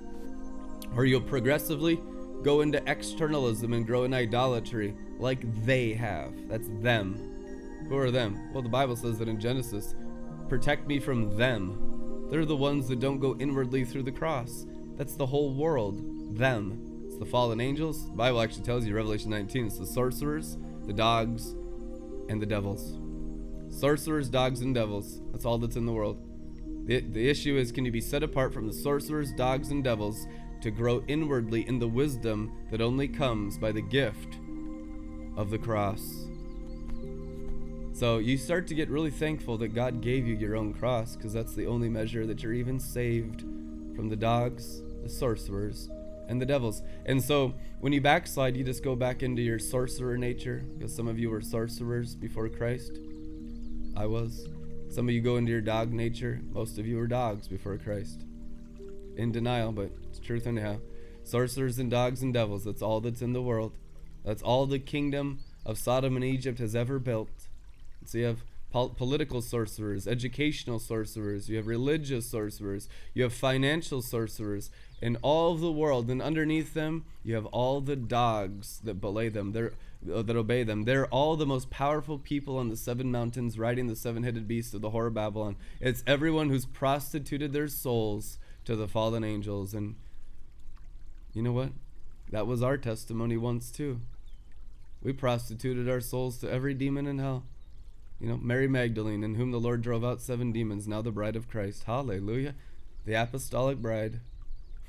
[0.97, 2.01] or you'll progressively
[2.43, 6.33] go into externalism and grow in idolatry, like they have.
[6.49, 7.87] That's them.
[7.89, 8.53] Who are them?
[8.53, 9.95] Well, the Bible says that in Genesis,
[10.49, 12.29] protect me from them.
[12.31, 14.67] They're the ones that don't go inwardly through the cross.
[14.97, 16.37] That's the whole world.
[16.37, 17.05] Them.
[17.07, 18.07] It's the fallen angels.
[18.07, 21.55] The Bible actually tells you, Revelation 19, it's the sorcerers, the dogs,
[22.29, 22.99] and the devils.
[23.71, 25.21] Sorcerers, dogs, and devils.
[25.33, 26.19] That's all that's in the world.
[26.87, 30.27] The, the issue is can you be set apart from the sorcerers, dogs, and devils
[30.63, 34.39] to grow inwardly in the wisdom that only comes by the gift
[35.37, 36.27] of the cross.
[37.93, 41.33] So you start to get really thankful that God gave you your own cross because
[41.33, 43.45] that's the only measure that you're even saved
[43.95, 45.91] from the dogs, the sorcerers,
[46.29, 46.83] and the devils.
[47.07, 51.09] And so when you backslide, you just go back into your sorcerer nature because some
[51.09, 52.99] of you were sorcerers before Christ.
[53.97, 54.49] I was.
[54.89, 56.41] Some of you go into your dog nature.
[56.53, 58.25] Most of you were dogs before Christ.
[59.17, 60.79] In denial, but it's truth anyhow.
[61.25, 63.73] Sorcerers and dogs and devils, that's all that's in the world.
[64.25, 67.49] That's all the kingdom of Sodom and Egypt has ever built.
[68.05, 74.03] So you have pol- political sorcerers, educational sorcerers, you have religious sorcerers, you have financial
[74.03, 74.71] sorcerers,
[75.01, 79.29] in all of the world, and underneath them you have all the dogs that belay
[79.29, 79.53] them.
[79.53, 79.73] They're
[80.13, 80.85] uh, that obey them.
[80.85, 84.75] They're all the most powerful people on the seven mountains riding the seven headed beast
[84.75, 85.55] of the whore of Babylon.
[85.81, 89.75] It's everyone who's prostituted their souls to the fallen angels.
[89.75, 89.95] And
[91.35, 91.71] you know what?
[92.31, 94.01] That was our testimony once too.
[95.03, 97.45] We prostituted our souls to every demon in hell.
[98.23, 101.35] You know, Mary Magdalene, in whom the Lord drove out seven demons, now the bride
[101.35, 101.83] of Christ.
[101.87, 102.55] Hallelujah.
[103.05, 104.21] The apostolic bride.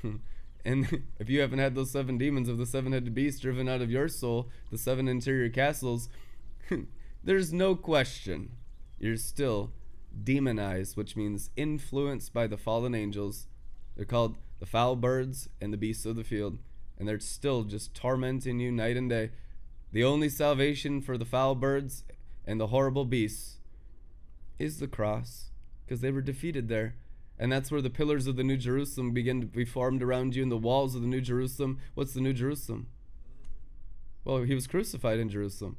[0.64, 3.82] and if you haven't had those seven demons of the seven headed beast driven out
[3.82, 6.08] of your soul, the seven interior castles,
[7.24, 8.52] there's no question
[9.00, 9.72] you're still
[10.22, 13.48] demonized, which means influenced by the fallen angels.
[13.96, 16.58] They're called the foul birds and the beasts of the field,
[16.96, 19.32] and they're still just tormenting you night and day.
[19.90, 22.04] The only salvation for the foul birds
[22.46, 23.56] and the horrible beasts
[24.58, 25.50] is the cross
[25.84, 26.94] because they were defeated there.
[27.38, 30.42] And that's where the pillars of the New Jerusalem begin to be formed around you
[30.42, 31.80] and the walls of the New Jerusalem.
[31.94, 32.86] What's the New Jerusalem?
[34.24, 35.76] Well, he was crucified in Jerusalem.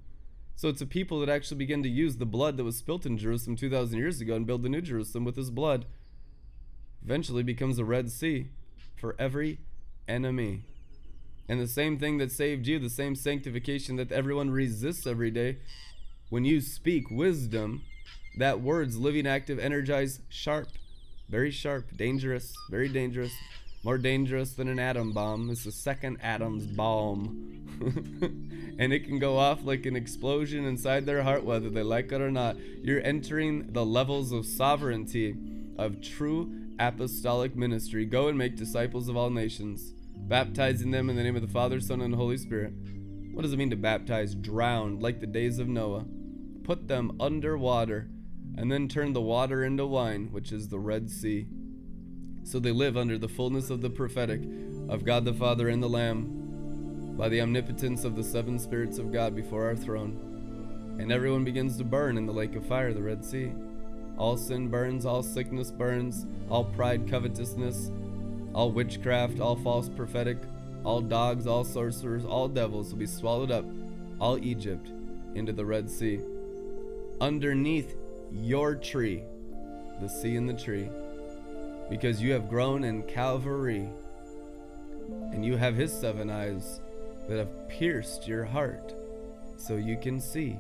[0.58, 3.18] So it's a people that actually begin to use the blood that was spilt in
[3.18, 5.86] Jerusalem 2,000 years ago and build the New Jerusalem with his blood.
[7.04, 8.48] Eventually becomes a Red Sea
[8.96, 9.60] for every
[10.08, 10.62] enemy.
[11.48, 15.58] And the same thing that saved you, the same sanctification that everyone resists every day,
[16.36, 17.82] when you speak wisdom,
[18.40, 20.68] that word's living, active, energized, sharp,
[21.30, 23.32] very sharp, dangerous, very dangerous,
[23.86, 25.50] more dangerous than an atom bomb.
[25.50, 27.70] It's the second atom's bomb.
[28.78, 32.20] and it can go off like an explosion inside their heart, whether they like it
[32.20, 32.58] or not.
[32.84, 35.38] You're entering the levels of sovereignty
[35.78, 38.06] of true apostolic ministry.
[38.06, 41.80] Go and make disciples of all nations, baptizing them in the name of the Father,
[41.80, 42.74] Son, and Holy Spirit.
[43.32, 44.36] What does it mean to baptize?
[44.36, 46.04] Drowned, like the days of Noah
[46.66, 48.10] put them under water,
[48.58, 51.46] and then turned the water into wine, which is the Red Sea.
[52.44, 54.42] So they live under the fullness of the prophetic
[54.90, 59.14] of God the Father and the Lamb, by the omnipotence of the seven spirits of
[59.14, 60.98] God before our throne.
[61.00, 63.52] And everyone begins to burn in the lake of fire, the Red Sea.
[64.18, 67.92] All sin burns, all sickness burns, all pride, covetousness,
[68.54, 70.38] all witchcraft, all false prophetic,
[70.84, 73.66] all dogs, all sorcerers, all devils will be swallowed up,
[74.20, 74.92] all Egypt,
[75.36, 76.20] into the Red Sea
[77.22, 77.96] underneath
[78.32, 79.24] your tree,
[80.02, 80.90] the sea and the tree,
[81.90, 83.90] because you have grown in Calvary,
[85.32, 86.80] and you have His seven eyes
[87.28, 88.94] that have pierced your heart,
[89.58, 90.58] so you can see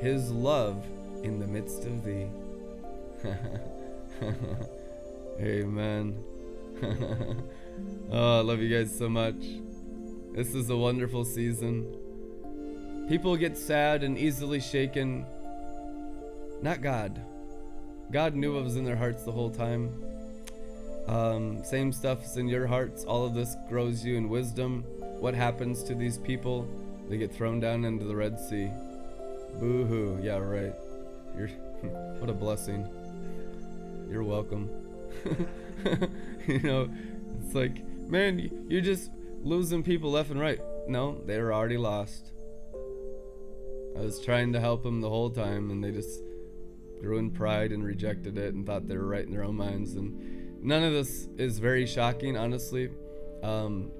[0.00, 0.84] His love
[1.22, 2.26] in the midst of thee.
[5.40, 6.22] Amen.
[8.10, 9.36] oh, I love you guys so much.
[10.34, 11.96] This is a wonderful season.
[13.08, 15.26] People get sad and easily shaken
[16.62, 17.20] not God.
[18.10, 19.90] God knew what was in their hearts the whole time.
[21.08, 23.04] Um, same stuff's in your hearts.
[23.04, 24.84] All of this grows you in wisdom.
[25.18, 26.68] What happens to these people?
[27.08, 28.70] They get thrown down into the Red Sea.
[29.58, 30.20] Boo hoo.
[30.22, 30.72] Yeah, right.
[31.36, 31.48] You're
[32.18, 32.88] what a blessing.
[34.08, 34.70] You're welcome.
[36.46, 36.88] you know,
[37.42, 39.10] it's like, man, you're just
[39.42, 40.60] losing people left and right.
[40.86, 42.32] No, they were already lost.
[43.96, 46.22] I was trying to help them the whole time, and they just
[47.02, 49.94] grew in pride and rejected it and thought they were right in their own minds.
[49.94, 52.90] And none of this is very shocking, honestly.
[53.42, 53.90] Um,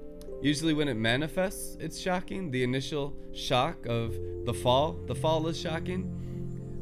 [0.41, 2.49] usually, when it manifests, it's shocking.
[2.49, 6.19] The initial shock of the fall, the fall is shocking.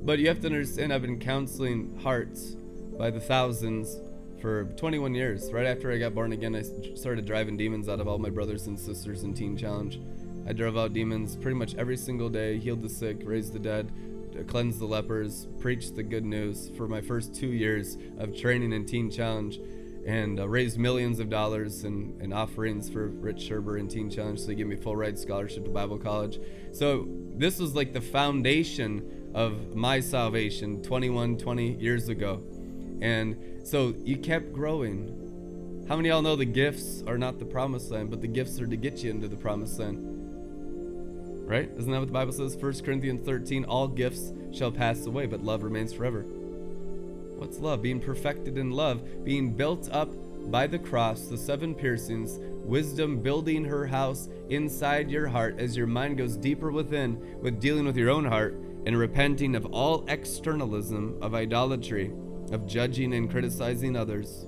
[0.04, 2.56] But you have to understand, I've been counseling hearts
[2.98, 4.00] by the thousands
[4.42, 5.52] for 21 years.
[5.52, 6.64] Right after I got born again, I
[6.96, 10.00] started driving demons out of all my brothers and sisters in Teen Challenge.
[10.48, 13.92] I drove out demons pretty much every single day, healed the sick, raised the dead,
[14.48, 18.86] cleanse the lepers, preach the good news for my first two years of training in
[18.86, 19.60] Teen Challenge,
[20.06, 24.40] and uh, raised millions of dollars in, in offerings for Rich Sherber and Teen Challenge.
[24.40, 26.40] So they gave me full ride scholarship to Bible college.
[26.72, 32.42] So this was like the foundation of my salvation 21, 20 years ago.
[33.02, 35.86] And so you kept growing.
[35.88, 38.60] How many of y'all know the gifts are not the promised land, but the gifts
[38.60, 40.11] are to get you into the promised land?
[41.52, 41.70] Right?
[41.76, 42.56] Isn't that what the Bible says?
[42.56, 46.22] 1 Corinthians 13 All gifts shall pass away, but love remains forever.
[46.22, 47.82] What's love?
[47.82, 50.10] Being perfected in love, being built up
[50.50, 55.88] by the cross, the seven piercings, wisdom building her house inside your heart as your
[55.88, 58.54] mind goes deeper within with dealing with your own heart
[58.86, 62.14] and repenting of all externalism, of idolatry,
[62.54, 64.46] of judging and criticizing others.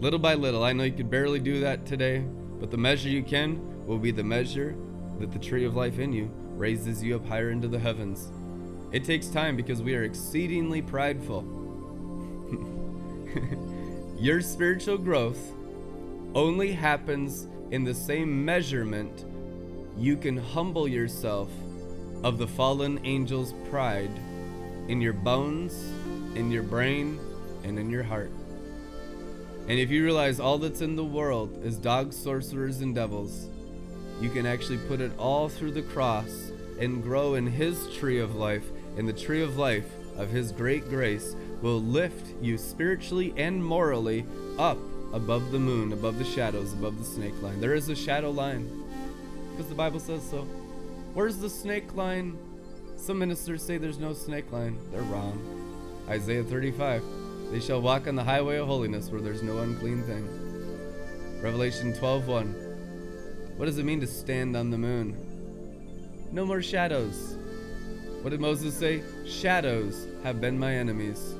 [0.00, 2.26] Little by little, I know you could barely do that today,
[2.60, 4.76] but the measure you can will be the measure
[5.18, 8.30] that the tree of life in you raises you up higher into the heavens.
[8.92, 11.44] It takes time because we are exceedingly prideful.
[14.18, 15.52] Your spiritual growth
[16.34, 19.24] only happens in the same measurement
[19.96, 21.50] you can humble yourself
[22.22, 24.10] of the fallen angel's pride
[24.88, 25.74] in your bones,
[26.34, 27.20] in your brain,
[27.64, 28.30] and in your heart.
[29.68, 33.48] And if you realize all that's in the world is dogs, sorcerers, and devils,
[34.20, 36.50] you can actually put it all through the cross
[36.80, 38.64] and grow in His tree of life,
[38.96, 44.24] and the tree of life of His great grace will lift you spiritually and morally
[44.58, 44.78] up
[45.12, 47.60] above the moon, above the shadows, above the snake line.
[47.60, 48.84] There is a shadow line
[49.50, 50.42] because the Bible says so.
[51.14, 52.38] Where's the snake line?
[52.96, 54.78] Some ministers say there's no snake line.
[54.92, 55.40] They're wrong.
[56.08, 57.02] Isaiah 35.
[57.50, 60.28] They shall walk on the highway of holiness where there's no unclean thing.
[61.42, 62.67] Revelation 12:1.
[63.58, 65.16] What does it mean to stand on the moon?
[66.30, 67.36] No more shadows.
[68.22, 69.02] What did Moses say?
[69.26, 71.34] Shadows have been my enemies.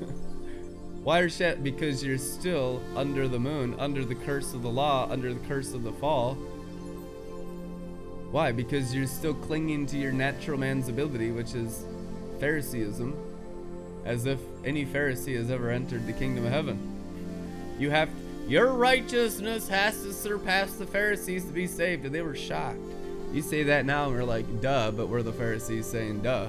[1.02, 1.64] Why are shadows?
[1.64, 5.74] Because you're still under the moon, under the curse of the law, under the curse
[5.74, 6.34] of the fall.
[8.30, 8.52] Why?
[8.52, 11.84] Because you're still clinging to your natural man's ability, which is
[12.38, 13.14] Phariseeism
[14.04, 16.78] as if any Pharisee has ever entered the kingdom of heaven.
[17.80, 18.08] You have
[18.48, 22.78] your righteousness has to surpass the Pharisees to be saved, and they were shocked.
[23.32, 26.48] You say that now, and we're like, duh, but we're the Pharisees saying duh,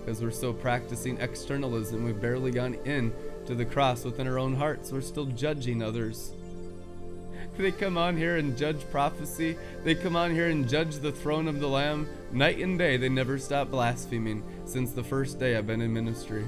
[0.00, 2.04] because we're still practicing externalism.
[2.04, 3.12] We've barely gone in
[3.46, 4.90] to the cross within our own hearts.
[4.90, 6.32] We're still judging others.
[7.56, 9.56] They come on here and judge prophecy.
[9.84, 12.08] They come on here and judge the throne of the Lamb.
[12.32, 16.44] Night and day, they never stop blaspheming since the first day I've been in ministry.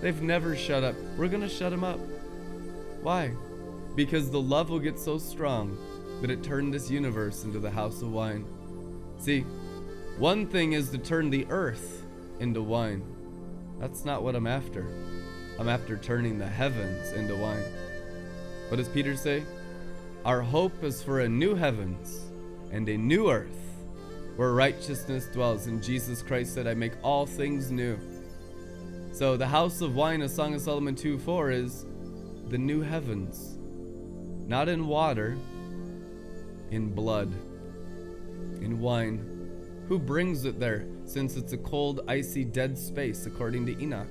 [0.00, 0.94] They've never shut up.
[1.18, 2.00] We're going to shut them up.
[3.02, 3.32] Why?
[3.94, 5.76] Because the love will get so strong
[6.20, 8.46] that it turned this universe into the house of wine.
[9.18, 9.40] See,
[10.18, 12.04] one thing is to turn the earth
[12.40, 13.02] into wine.
[13.78, 14.86] That's not what I'm after.
[15.58, 17.64] I'm after turning the heavens into wine.
[18.68, 19.42] What does Peter say?
[20.24, 22.20] Our hope is for a new heavens
[22.70, 23.62] and a new earth
[24.36, 25.66] where righteousness dwells.
[25.66, 27.98] And Jesus Christ said, I make all things new.
[29.12, 31.84] So the house of wine of Song of Solomon 2 4 is
[32.48, 33.51] the new heavens.
[34.52, 35.38] Not in water,
[36.70, 37.32] in blood,
[38.60, 39.48] in wine.
[39.88, 44.10] Who brings it there, since it's a cold, icy, dead space, according to Enoch?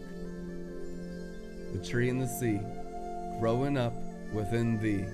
[1.74, 2.60] The tree and the sea,
[3.40, 3.94] growing up
[4.34, 5.06] within thee,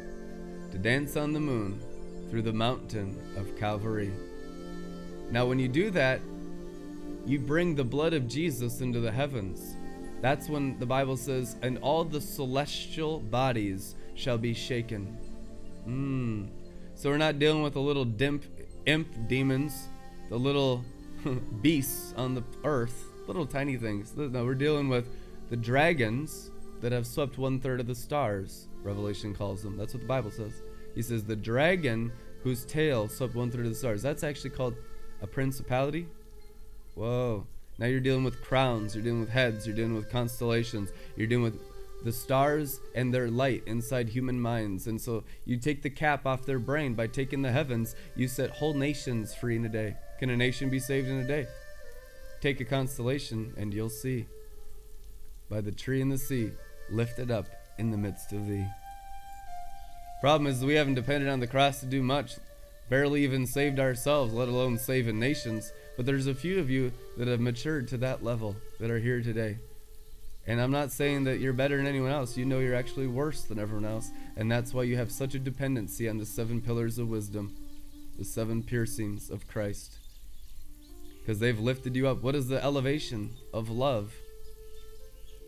[0.72, 1.82] to dance on the moon
[2.30, 4.14] through the mountain of Calvary.
[5.30, 6.22] Now, when you do that,
[7.26, 9.76] you bring the blood of Jesus into the heavens.
[10.22, 15.18] That's when the Bible says, and all the celestial bodies shall be shaken.
[15.88, 16.50] Mm.
[16.96, 18.44] So we're not dealing with the little dimp,
[18.86, 19.88] imp demons,
[20.30, 20.84] the little
[21.62, 24.14] beasts on the earth, little tiny things.
[24.18, 25.08] No, we're dealing with
[25.50, 26.52] the dragons
[26.82, 29.78] that have swept one third of the stars, Revelation calls them.
[29.78, 30.62] That's what the Bible says.
[30.96, 32.12] He says, the dragon
[32.44, 34.02] whose tail swept one third of the stars.
[34.02, 34.76] That's actually called
[35.22, 36.08] a principality.
[36.96, 37.46] Whoa.
[37.78, 41.44] Now you're dealing with crowns, you're dealing with heads, you're dealing with constellations, you're dealing
[41.44, 41.60] with
[42.04, 44.88] the stars and their light inside human minds.
[44.88, 48.52] And so you take the cap off their brain by taking the heavens, you set
[48.52, 49.96] whole nations free in a day.
[50.20, 51.48] Can a nation be saved in a day?
[52.42, 54.26] Take a constellation and you'll see.
[55.50, 56.52] By the tree and the sea,
[56.90, 58.66] lifted up in the midst of thee.
[60.22, 62.38] Problem is, we haven't depended on the cross to do much,
[62.90, 65.72] barely even saved ourselves, let alone saving nations.
[65.96, 69.22] But there's a few of you that have matured to that level that are here
[69.22, 69.58] today.
[70.48, 72.38] And I'm not saying that you're better than anyone else.
[72.38, 74.10] You know you're actually worse than everyone else.
[74.38, 77.54] And that's why you have such a dependency on the seven pillars of wisdom,
[78.18, 79.98] the seven piercings of Christ.
[81.20, 82.24] Because they've lifted you up.
[82.24, 84.14] What is the elevation of love?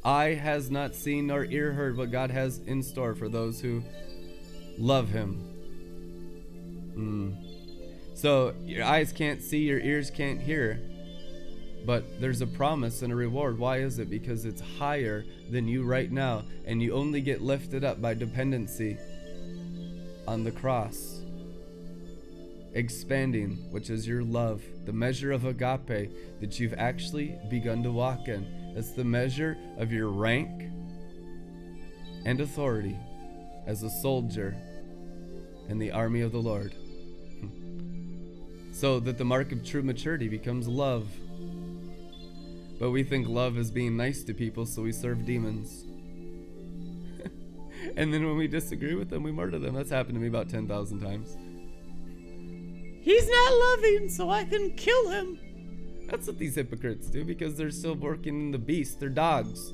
[0.04, 3.84] Eye has not seen nor ear heard what God has in store for those who
[4.78, 5.42] love Him.
[6.98, 8.18] Mm.
[8.18, 10.82] So your eyes can't see, your ears can't hear.
[11.90, 13.58] But there's a promise and a reward.
[13.58, 14.12] Why is it?
[14.12, 18.96] Because it's higher than you right now, and you only get lifted up by dependency
[20.28, 21.24] on the cross.
[22.74, 26.12] Expanding, which is your love, the measure of agape
[26.42, 28.76] that you've actually begun to walk in.
[28.76, 30.70] That's the measure of your rank
[32.24, 33.00] and authority
[33.66, 34.56] as a soldier
[35.70, 36.76] in the army of the Lord.
[38.74, 41.08] so that the mark of true maturity becomes love.
[42.80, 45.84] But we think love is being nice to people, so we serve demons.
[47.98, 49.76] and then when we disagree with them, we murder them.
[49.76, 51.36] That's happened to me about 10,000 times.
[53.02, 55.40] He's not loving, so I can kill him.
[56.08, 59.00] That's what these hypocrites do because they're still working in the beast.
[59.00, 59.74] They're dogs.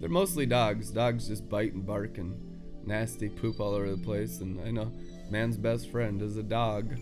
[0.00, 0.90] They're mostly dogs.
[0.90, 2.54] Dogs just bite and bark and
[2.86, 4.40] nasty poop all over the place.
[4.40, 4.92] And I know
[5.30, 6.94] man's best friend is a dog.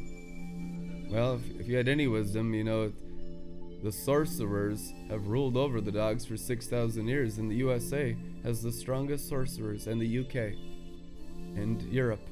[1.10, 2.92] Well, if, if you had any wisdom, you know
[3.82, 8.70] the sorcerers have ruled over the dogs for 6,000 years, and the USA has the
[8.70, 10.54] strongest sorcerers, and the UK,
[11.56, 12.28] and Europe,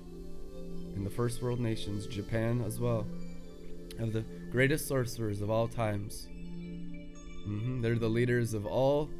[0.94, 3.04] and the first world nations, Japan as well,
[3.98, 6.28] have the greatest sorcerers of all times.
[7.48, 7.80] Mm-hmm.
[7.80, 9.10] They're the leaders of all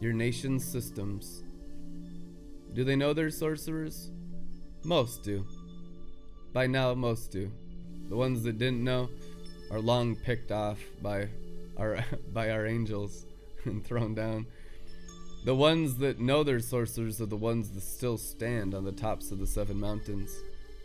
[0.00, 1.44] your nation's systems.
[2.74, 4.10] Do they know they're sorcerers?
[4.84, 5.46] Most do.
[6.52, 7.50] By now, most do.
[8.08, 9.10] The ones that didn't know
[9.70, 11.28] are long picked off by
[11.78, 13.24] our by our angels
[13.64, 14.46] and thrown down.
[15.44, 19.30] The ones that know they're sorcerers are the ones that still stand on the tops
[19.30, 20.30] of the seven mountains,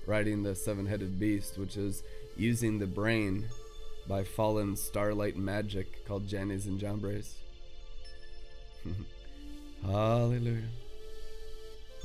[0.06, 2.04] riding the seven-headed beast, which is
[2.38, 3.46] using the brain
[4.08, 7.34] by fallen starlight magic called Jannes and Jambres.
[9.86, 10.62] Hallelujah.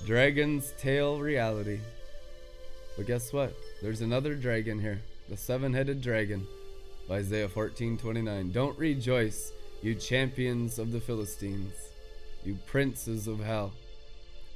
[0.06, 1.80] Dragon's tail reality.
[2.96, 3.54] But guess what?
[3.82, 5.00] There's another dragon here.
[5.28, 6.46] The seven-headed dragon.
[7.10, 8.52] Isaiah 14:29.
[8.52, 9.52] Don't rejoice,
[9.82, 11.72] you champions of the Philistines,
[12.44, 13.72] you princes of hell.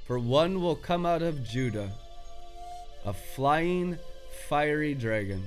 [0.07, 1.93] For one will come out of Judah,
[3.05, 3.99] a flying
[4.49, 5.45] fiery dragon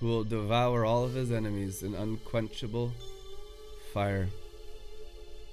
[0.00, 2.92] who will devour all of his enemies in unquenchable
[3.92, 4.28] fire.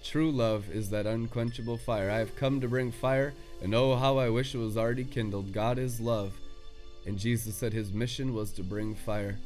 [0.03, 2.09] True love is that unquenchable fire.
[2.09, 5.51] I have come to bring fire, and oh, how I wish it was already kindled.
[5.51, 6.33] God is love,
[7.05, 9.37] and Jesus said his mission was to bring fire.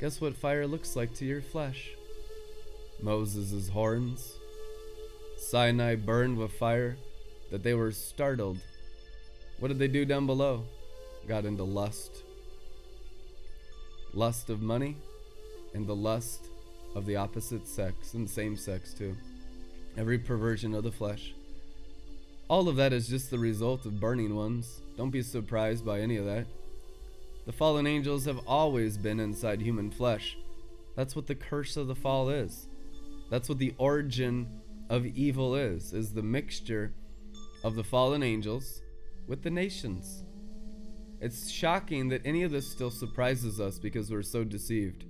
[0.00, 1.90] Guess what fire looks like to your flesh?
[3.00, 4.34] Moses' horns.
[5.38, 6.98] Sinai burned with fire
[7.50, 8.58] that they were startled.
[9.58, 10.64] What did they do down below?
[11.26, 12.24] Got into lust.
[14.12, 14.96] Lust of money
[15.72, 16.46] and the lust
[16.94, 19.16] of the opposite sex and same sex too.
[19.96, 21.32] Every perversion of the flesh.
[22.48, 24.80] All of that is just the result of burning ones.
[24.98, 26.46] Don't be surprised by any of that.
[27.46, 30.36] The fallen angels have always been inside human flesh.
[30.96, 32.68] That's what the curse of the fall is.
[33.30, 34.48] That's what the origin
[34.88, 36.92] of evil is, is the mixture
[37.62, 38.82] of the fallen angels
[39.26, 40.24] with the nations.
[41.20, 45.04] It's shocking that any of this still surprises us because we're so deceived.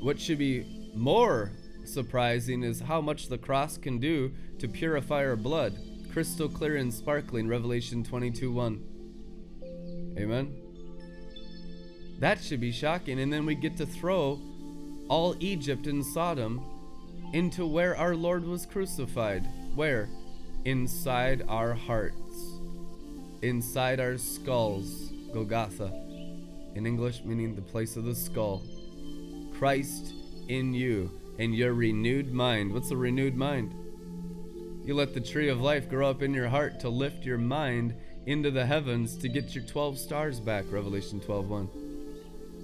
[0.00, 1.52] What should be more
[1.84, 5.78] surprising is how much the cross can do to purify our blood.
[6.12, 8.84] Crystal clear and sparkling, Revelation 22 1.
[10.18, 10.59] Amen.
[12.20, 13.18] That should be shocking.
[13.18, 14.38] And then we get to throw
[15.08, 16.62] all Egypt and Sodom
[17.32, 19.46] into where our Lord was crucified.
[19.74, 20.08] Where?
[20.64, 22.58] Inside our hearts,
[23.42, 25.10] inside our skulls.
[25.32, 25.92] Golgotha.
[26.74, 28.62] In English, meaning the place of the skull.
[29.58, 30.12] Christ
[30.48, 32.72] in you, in your renewed mind.
[32.72, 33.74] What's a renewed mind?
[34.84, 37.94] You let the tree of life grow up in your heart to lift your mind
[38.26, 40.64] into the heavens to get your 12 stars back.
[40.70, 41.79] Revelation 12 1.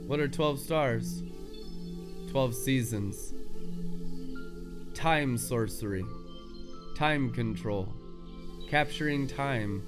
[0.06, 1.24] What are 12 stars?
[2.30, 3.34] 12 seasons.
[4.94, 6.04] Time sorcery.
[6.96, 7.92] Time control.
[8.70, 9.82] Capturing time.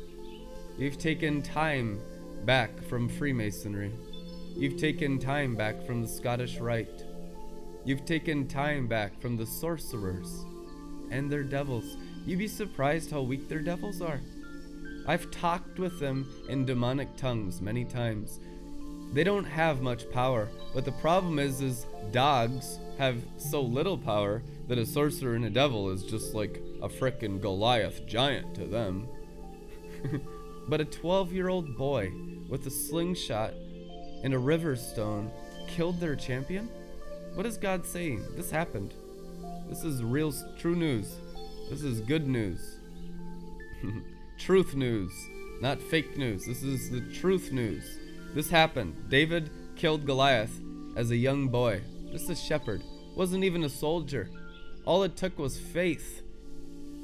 [0.77, 2.01] You've taken time
[2.45, 3.93] back from Freemasonry.
[4.57, 7.05] You've taken time back from the Scottish Rite.
[7.85, 10.45] You've taken time back from the sorcerers
[11.13, 11.97] and their devils.
[12.27, 14.21] You'd be surprised how weak their devils are.
[15.07, 18.41] I've talked with them in demonic tongues many times.
[19.13, 24.43] They don't have much power, but the problem is is dogs have so little power
[24.69, 29.09] that a sorcerer and a devil is just like a frickin' Goliath giant to them.
[30.69, 32.13] but a 12-year-old boy
[32.49, 33.55] with a slingshot
[34.23, 35.31] and a river stone
[35.67, 36.69] killed their champion?
[37.35, 38.25] What is God saying?
[38.37, 38.95] This happened.
[39.69, 41.15] This is real true news.
[41.71, 42.79] This is good news.
[44.39, 45.13] truth news,
[45.61, 46.47] not fake news.
[46.47, 47.99] This is the truth news.
[48.39, 48.95] This happened.
[49.09, 50.61] David killed Goliath
[50.95, 51.81] as a young boy,
[52.13, 52.85] just a shepherd.
[53.17, 54.31] wasn't even a soldier.
[54.85, 56.23] All it took was faith.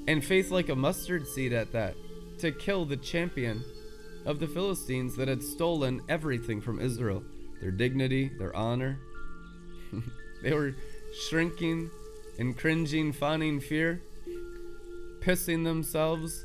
[0.07, 1.97] And faith like a mustard seed at that
[2.39, 3.65] to kill the champion
[4.25, 7.25] of the Philistines that had stolen everything from Israel
[7.61, 9.01] their dignity, their honor.
[10.45, 10.77] they were
[11.29, 11.91] shrinking
[12.39, 14.01] and cringing, fawning fear,
[15.19, 16.45] pissing themselves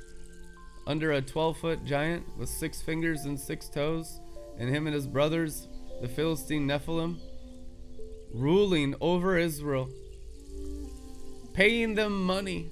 [0.88, 4.20] under a 12 foot giant with six fingers and six toes,
[4.60, 5.68] and him and his brothers,
[6.02, 7.18] the Philistine Nephilim,
[8.34, 9.90] ruling over Israel,
[11.54, 12.72] paying them money,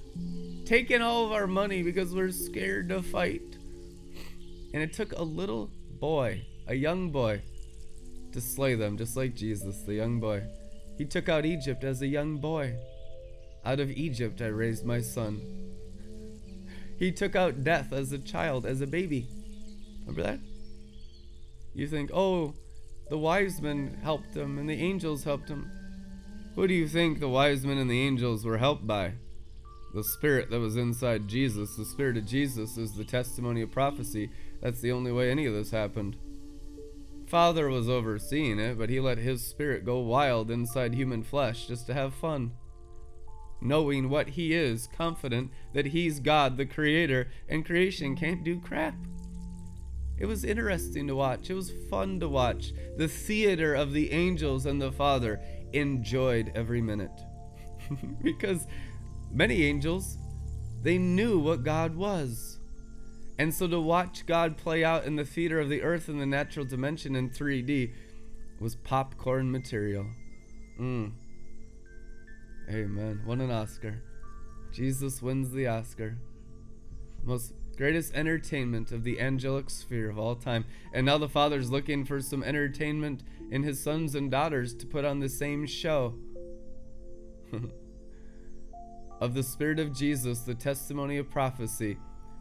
[0.64, 3.56] taking all of our money because we're scared to fight.
[4.72, 7.42] And it took a little boy, a young boy,
[8.32, 10.42] to slay them, just like Jesus, the young boy.
[10.98, 12.74] He took out Egypt as a young boy.
[13.64, 15.40] Out of Egypt I raised my son.
[16.98, 19.28] He took out death as a child, as a baby.
[20.00, 20.40] Remember that?
[21.78, 22.54] You think, oh,
[23.08, 25.70] the wise men helped him and the angels helped him.
[26.56, 29.12] Who do you think the wise men and the angels were helped by?
[29.94, 31.76] The spirit that was inside Jesus.
[31.76, 34.28] The spirit of Jesus is the testimony of prophecy.
[34.60, 36.16] That's the only way any of this happened.
[37.28, 41.86] Father was overseeing it, but he let his spirit go wild inside human flesh just
[41.86, 42.54] to have fun.
[43.60, 48.96] Knowing what he is, confident that he's God, the creator, and creation can't do crap.
[50.18, 51.50] It was interesting to watch.
[51.50, 52.72] It was fun to watch.
[52.96, 55.40] The theater of the angels and the Father
[55.72, 57.20] enjoyed every minute.
[58.22, 58.66] because
[59.30, 60.18] many angels,
[60.82, 62.58] they knew what God was.
[63.38, 66.26] And so to watch God play out in the theater of the earth in the
[66.26, 67.92] natural dimension in 3D
[68.60, 70.06] was popcorn material.
[70.80, 71.12] Mm.
[72.68, 73.22] Amen.
[73.24, 74.02] Won an Oscar.
[74.72, 76.18] Jesus wins the Oscar.
[77.22, 80.64] Most greatest entertainment of the angelic sphere of all time.
[80.92, 83.22] And now the Father's looking for some entertainment
[83.52, 86.14] in his sons and daughters to put on the same show.
[89.20, 91.98] of the Spirit of Jesus, the testimony of prophecy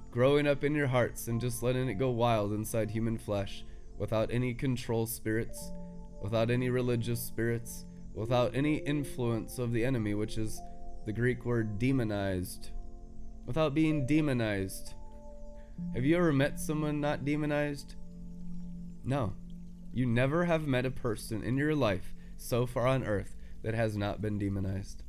[0.09, 3.63] growing up in your hearts and just letting it go wild inside human flesh
[3.99, 5.71] without any control spirits,
[6.19, 7.85] without any religious spirits,
[8.15, 10.59] without any influence of the enemy, which is
[11.05, 12.71] the Greek word demonized,
[13.45, 14.95] without being demonized.
[15.93, 17.95] Have you ever met someone not demonized?
[19.03, 19.33] No.
[19.93, 23.97] You never have met a person in your life so far on earth that has
[23.97, 25.03] not been demonized.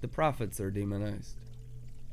[0.00, 1.36] The prophets are demonized.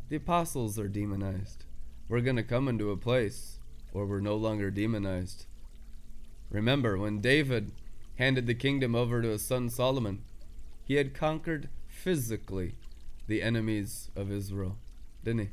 [0.09, 1.65] The apostles are demonized.
[2.09, 3.59] We're going to come into a place
[3.93, 5.45] where we're no longer demonized.
[6.49, 7.71] Remember, when David
[8.15, 10.23] handed the kingdom over to his son Solomon,
[10.83, 12.75] he had conquered physically
[13.27, 14.77] the enemies of Israel,
[15.23, 15.49] didn't he?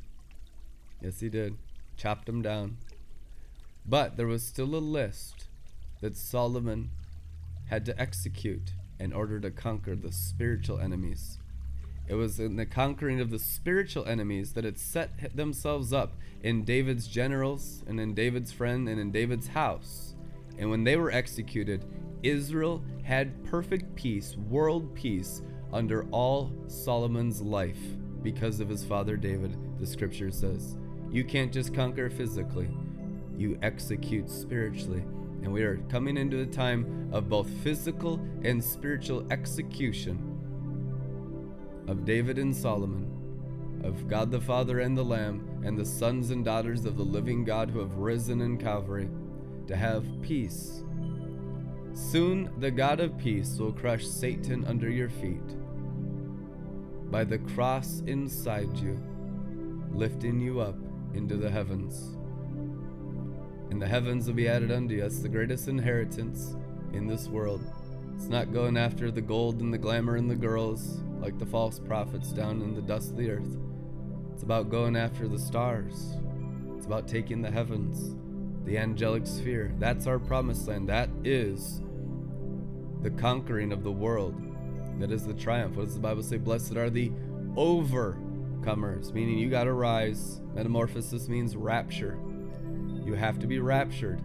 [1.01, 1.55] Yes, he did.
[1.97, 2.77] Chopped them down.
[3.85, 5.47] But there was still a list
[6.01, 6.91] that Solomon
[7.69, 11.39] had to execute in order to conquer the spiritual enemies
[12.09, 16.65] it was in the conquering of the spiritual enemies that had set themselves up in
[16.65, 20.15] David's generals and in David's friend and in David's house.
[20.57, 21.85] And when they were executed,
[22.23, 27.77] Israel had perfect peace, world peace, under all Solomon's life
[28.23, 30.75] because of his father David, the scripture says.
[31.11, 32.69] You can't just conquer physically,
[33.35, 35.03] you execute spiritually.
[35.41, 40.35] And we are coming into a time of both physical and spiritual execution
[41.87, 46.45] of David and Solomon, of God the Father and the Lamb, and the sons and
[46.45, 49.09] daughters of the living God who have risen in Calvary,
[49.67, 50.83] to have peace.
[51.93, 55.41] Soon the God of peace will crush Satan under your feet
[57.09, 59.01] by the cross inside you,
[59.91, 60.75] lifting you up
[61.13, 62.17] into the heavens.
[63.71, 66.55] And the heavens will be added unto us, the greatest inheritance
[66.93, 67.61] in this world.
[68.15, 71.79] It's not going after the gold and the glamour and the girls like the false
[71.79, 73.57] prophets down in the dust of the earth.
[74.33, 76.17] It's about going after the stars.
[76.77, 78.15] It's about taking the heavens,
[78.65, 79.73] the angelic sphere.
[79.79, 80.89] That's our promised land.
[80.89, 81.81] That is
[83.01, 84.35] the conquering of the world.
[84.99, 85.75] That is the triumph.
[85.75, 86.37] What does the Bible say?
[86.37, 87.11] Blessed are the
[88.59, 90.41] overcomers, meaning you got to rise.
[90.53, 92.19] Metamorphosis means rapture.
[93.05, 94.21] You have to be raptured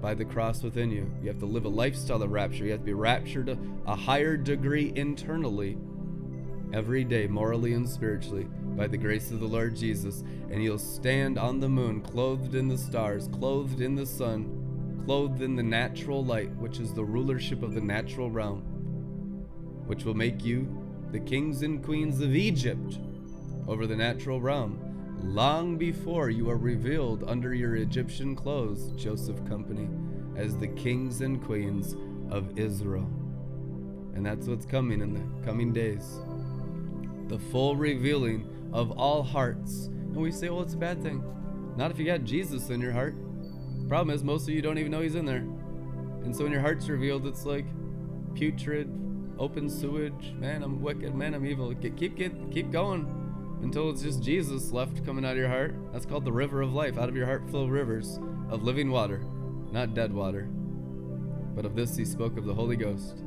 [0.00, 1.10] by the cross within you.
[1.22, 2.64] You have to live a lifestyle of rapture.
[2.64, 3.56] You have to be raptured
[3.86, 5.76] a higher degree internally
[6.72, 8.44] every day, morally and spiritually,
[8.76, 12.68] by the grace of the Lord Jesus, and you'll stand on the moon, clothed in
[12.68, 17.62] the stars, clothed in the sun, clothed in the natural light, which is the rulership
[17.62, 18.60] of the natural realm,
[19.86, 20.68] which will make you
[21.10, 23.00] the kings and queens of Egypt
[23.66, 24.78] over the natural realm,
[25.22, 29.88] long before you are revealed under your Egyptian clothes, Joseph Company,
[30.36, 31.94] as the kings and queens
[32.30, 33.08] of Israel.
[34.14, 36.18] And that's what's coming in the coming days.
[37.28, 39.86] The full revealing of all hearts.
[39.86, 41.22] And we say, well, it's a bad thing.
[41.76, 43.14] Not if you got Jesus in your heart.
[43.88, 45.44] Problem is, most of you don't even know he's in there.
[46.24, 47.66] And so when your heart's revealed, it's like
[48.34, 48.90] putrid,
[49.38, 50.32] open sewage.
[50.32, 51.14] Man, I'm wicked.
[51.14, 51.72] Man, I'm evil.
[51.72, 53.19] Get, keep keep going
[53.62, 55.74] until it's just Jesus left coming out of your heart.
[55.92, 56.98] That's called the river of life.
[56.98, 59.22] Out of your heart flow rivers of living water,
[59.70, 60.48] not dead water.
[61.54, 63.22] But of this he spoke of the Holy Ghost.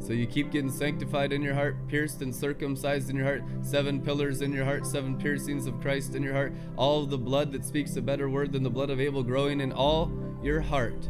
[0.00, 4.00] So you keep getting sanctified in your heart, pierced and circumcised in your heart, seven
[4.00, 7.64] pillars in your heart, seven piercings of Christ in your heart, all the blood that
[7.64, 10.10] speaks a better word than the blood of Abel growing in all
[10.42, 11.08] your heart,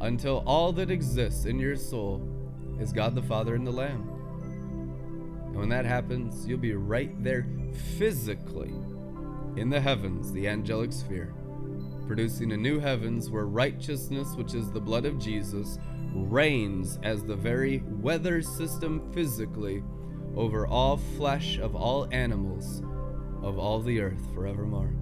[0.00, 2.26] until all that exists in your soul
[2.80, 4.19] is God the Father and the Lamb.
[5.50, 7.46] And when that happens, you'll be right there
[7.98, 8.72] physically
[9.56, 11.34] in the heavens, the angelic sphere,
[12.06, 15.78] producing a new heavens where righteousness, which is the blood of Jesus,
[16.14, 19.82] reigns as the very weather system physically
[20.36, 22.82] over all flesh of all animals
[23.42, 24.94] of all the earth forevermore.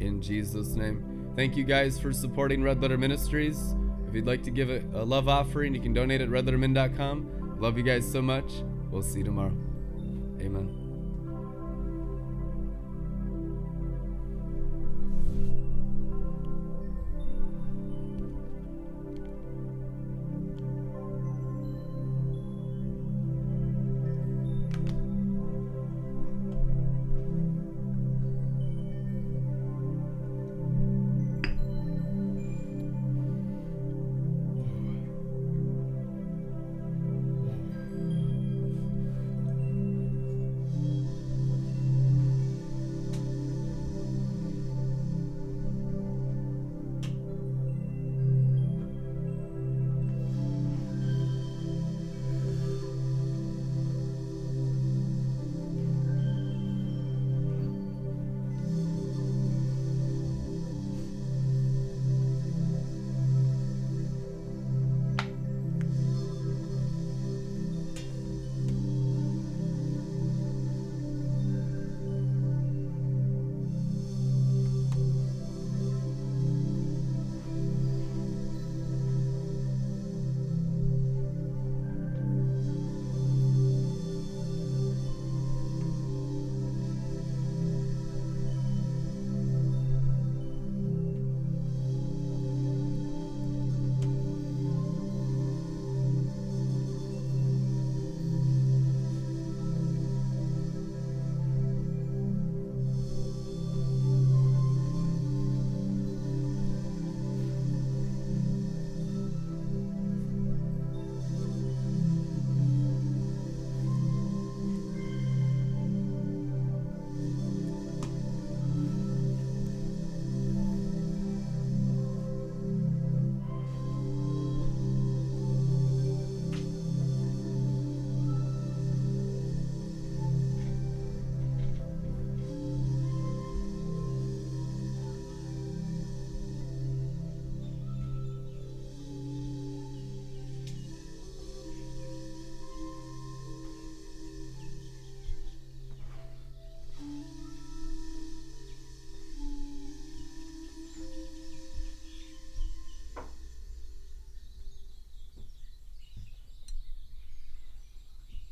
[0.00, 1.32] In Jesus' name.
[1.36, 3.74] Thank you guys for supporting Red Letter Ministries.
[4.08, 7.58] If you'd like to give a, love offering, you can donate at redlettermin.com.
[7.60, 8.62] Love you guys so much.
[8.90, 9.65] We'll see you tomorrow.
[10.40, 10.85] Amen.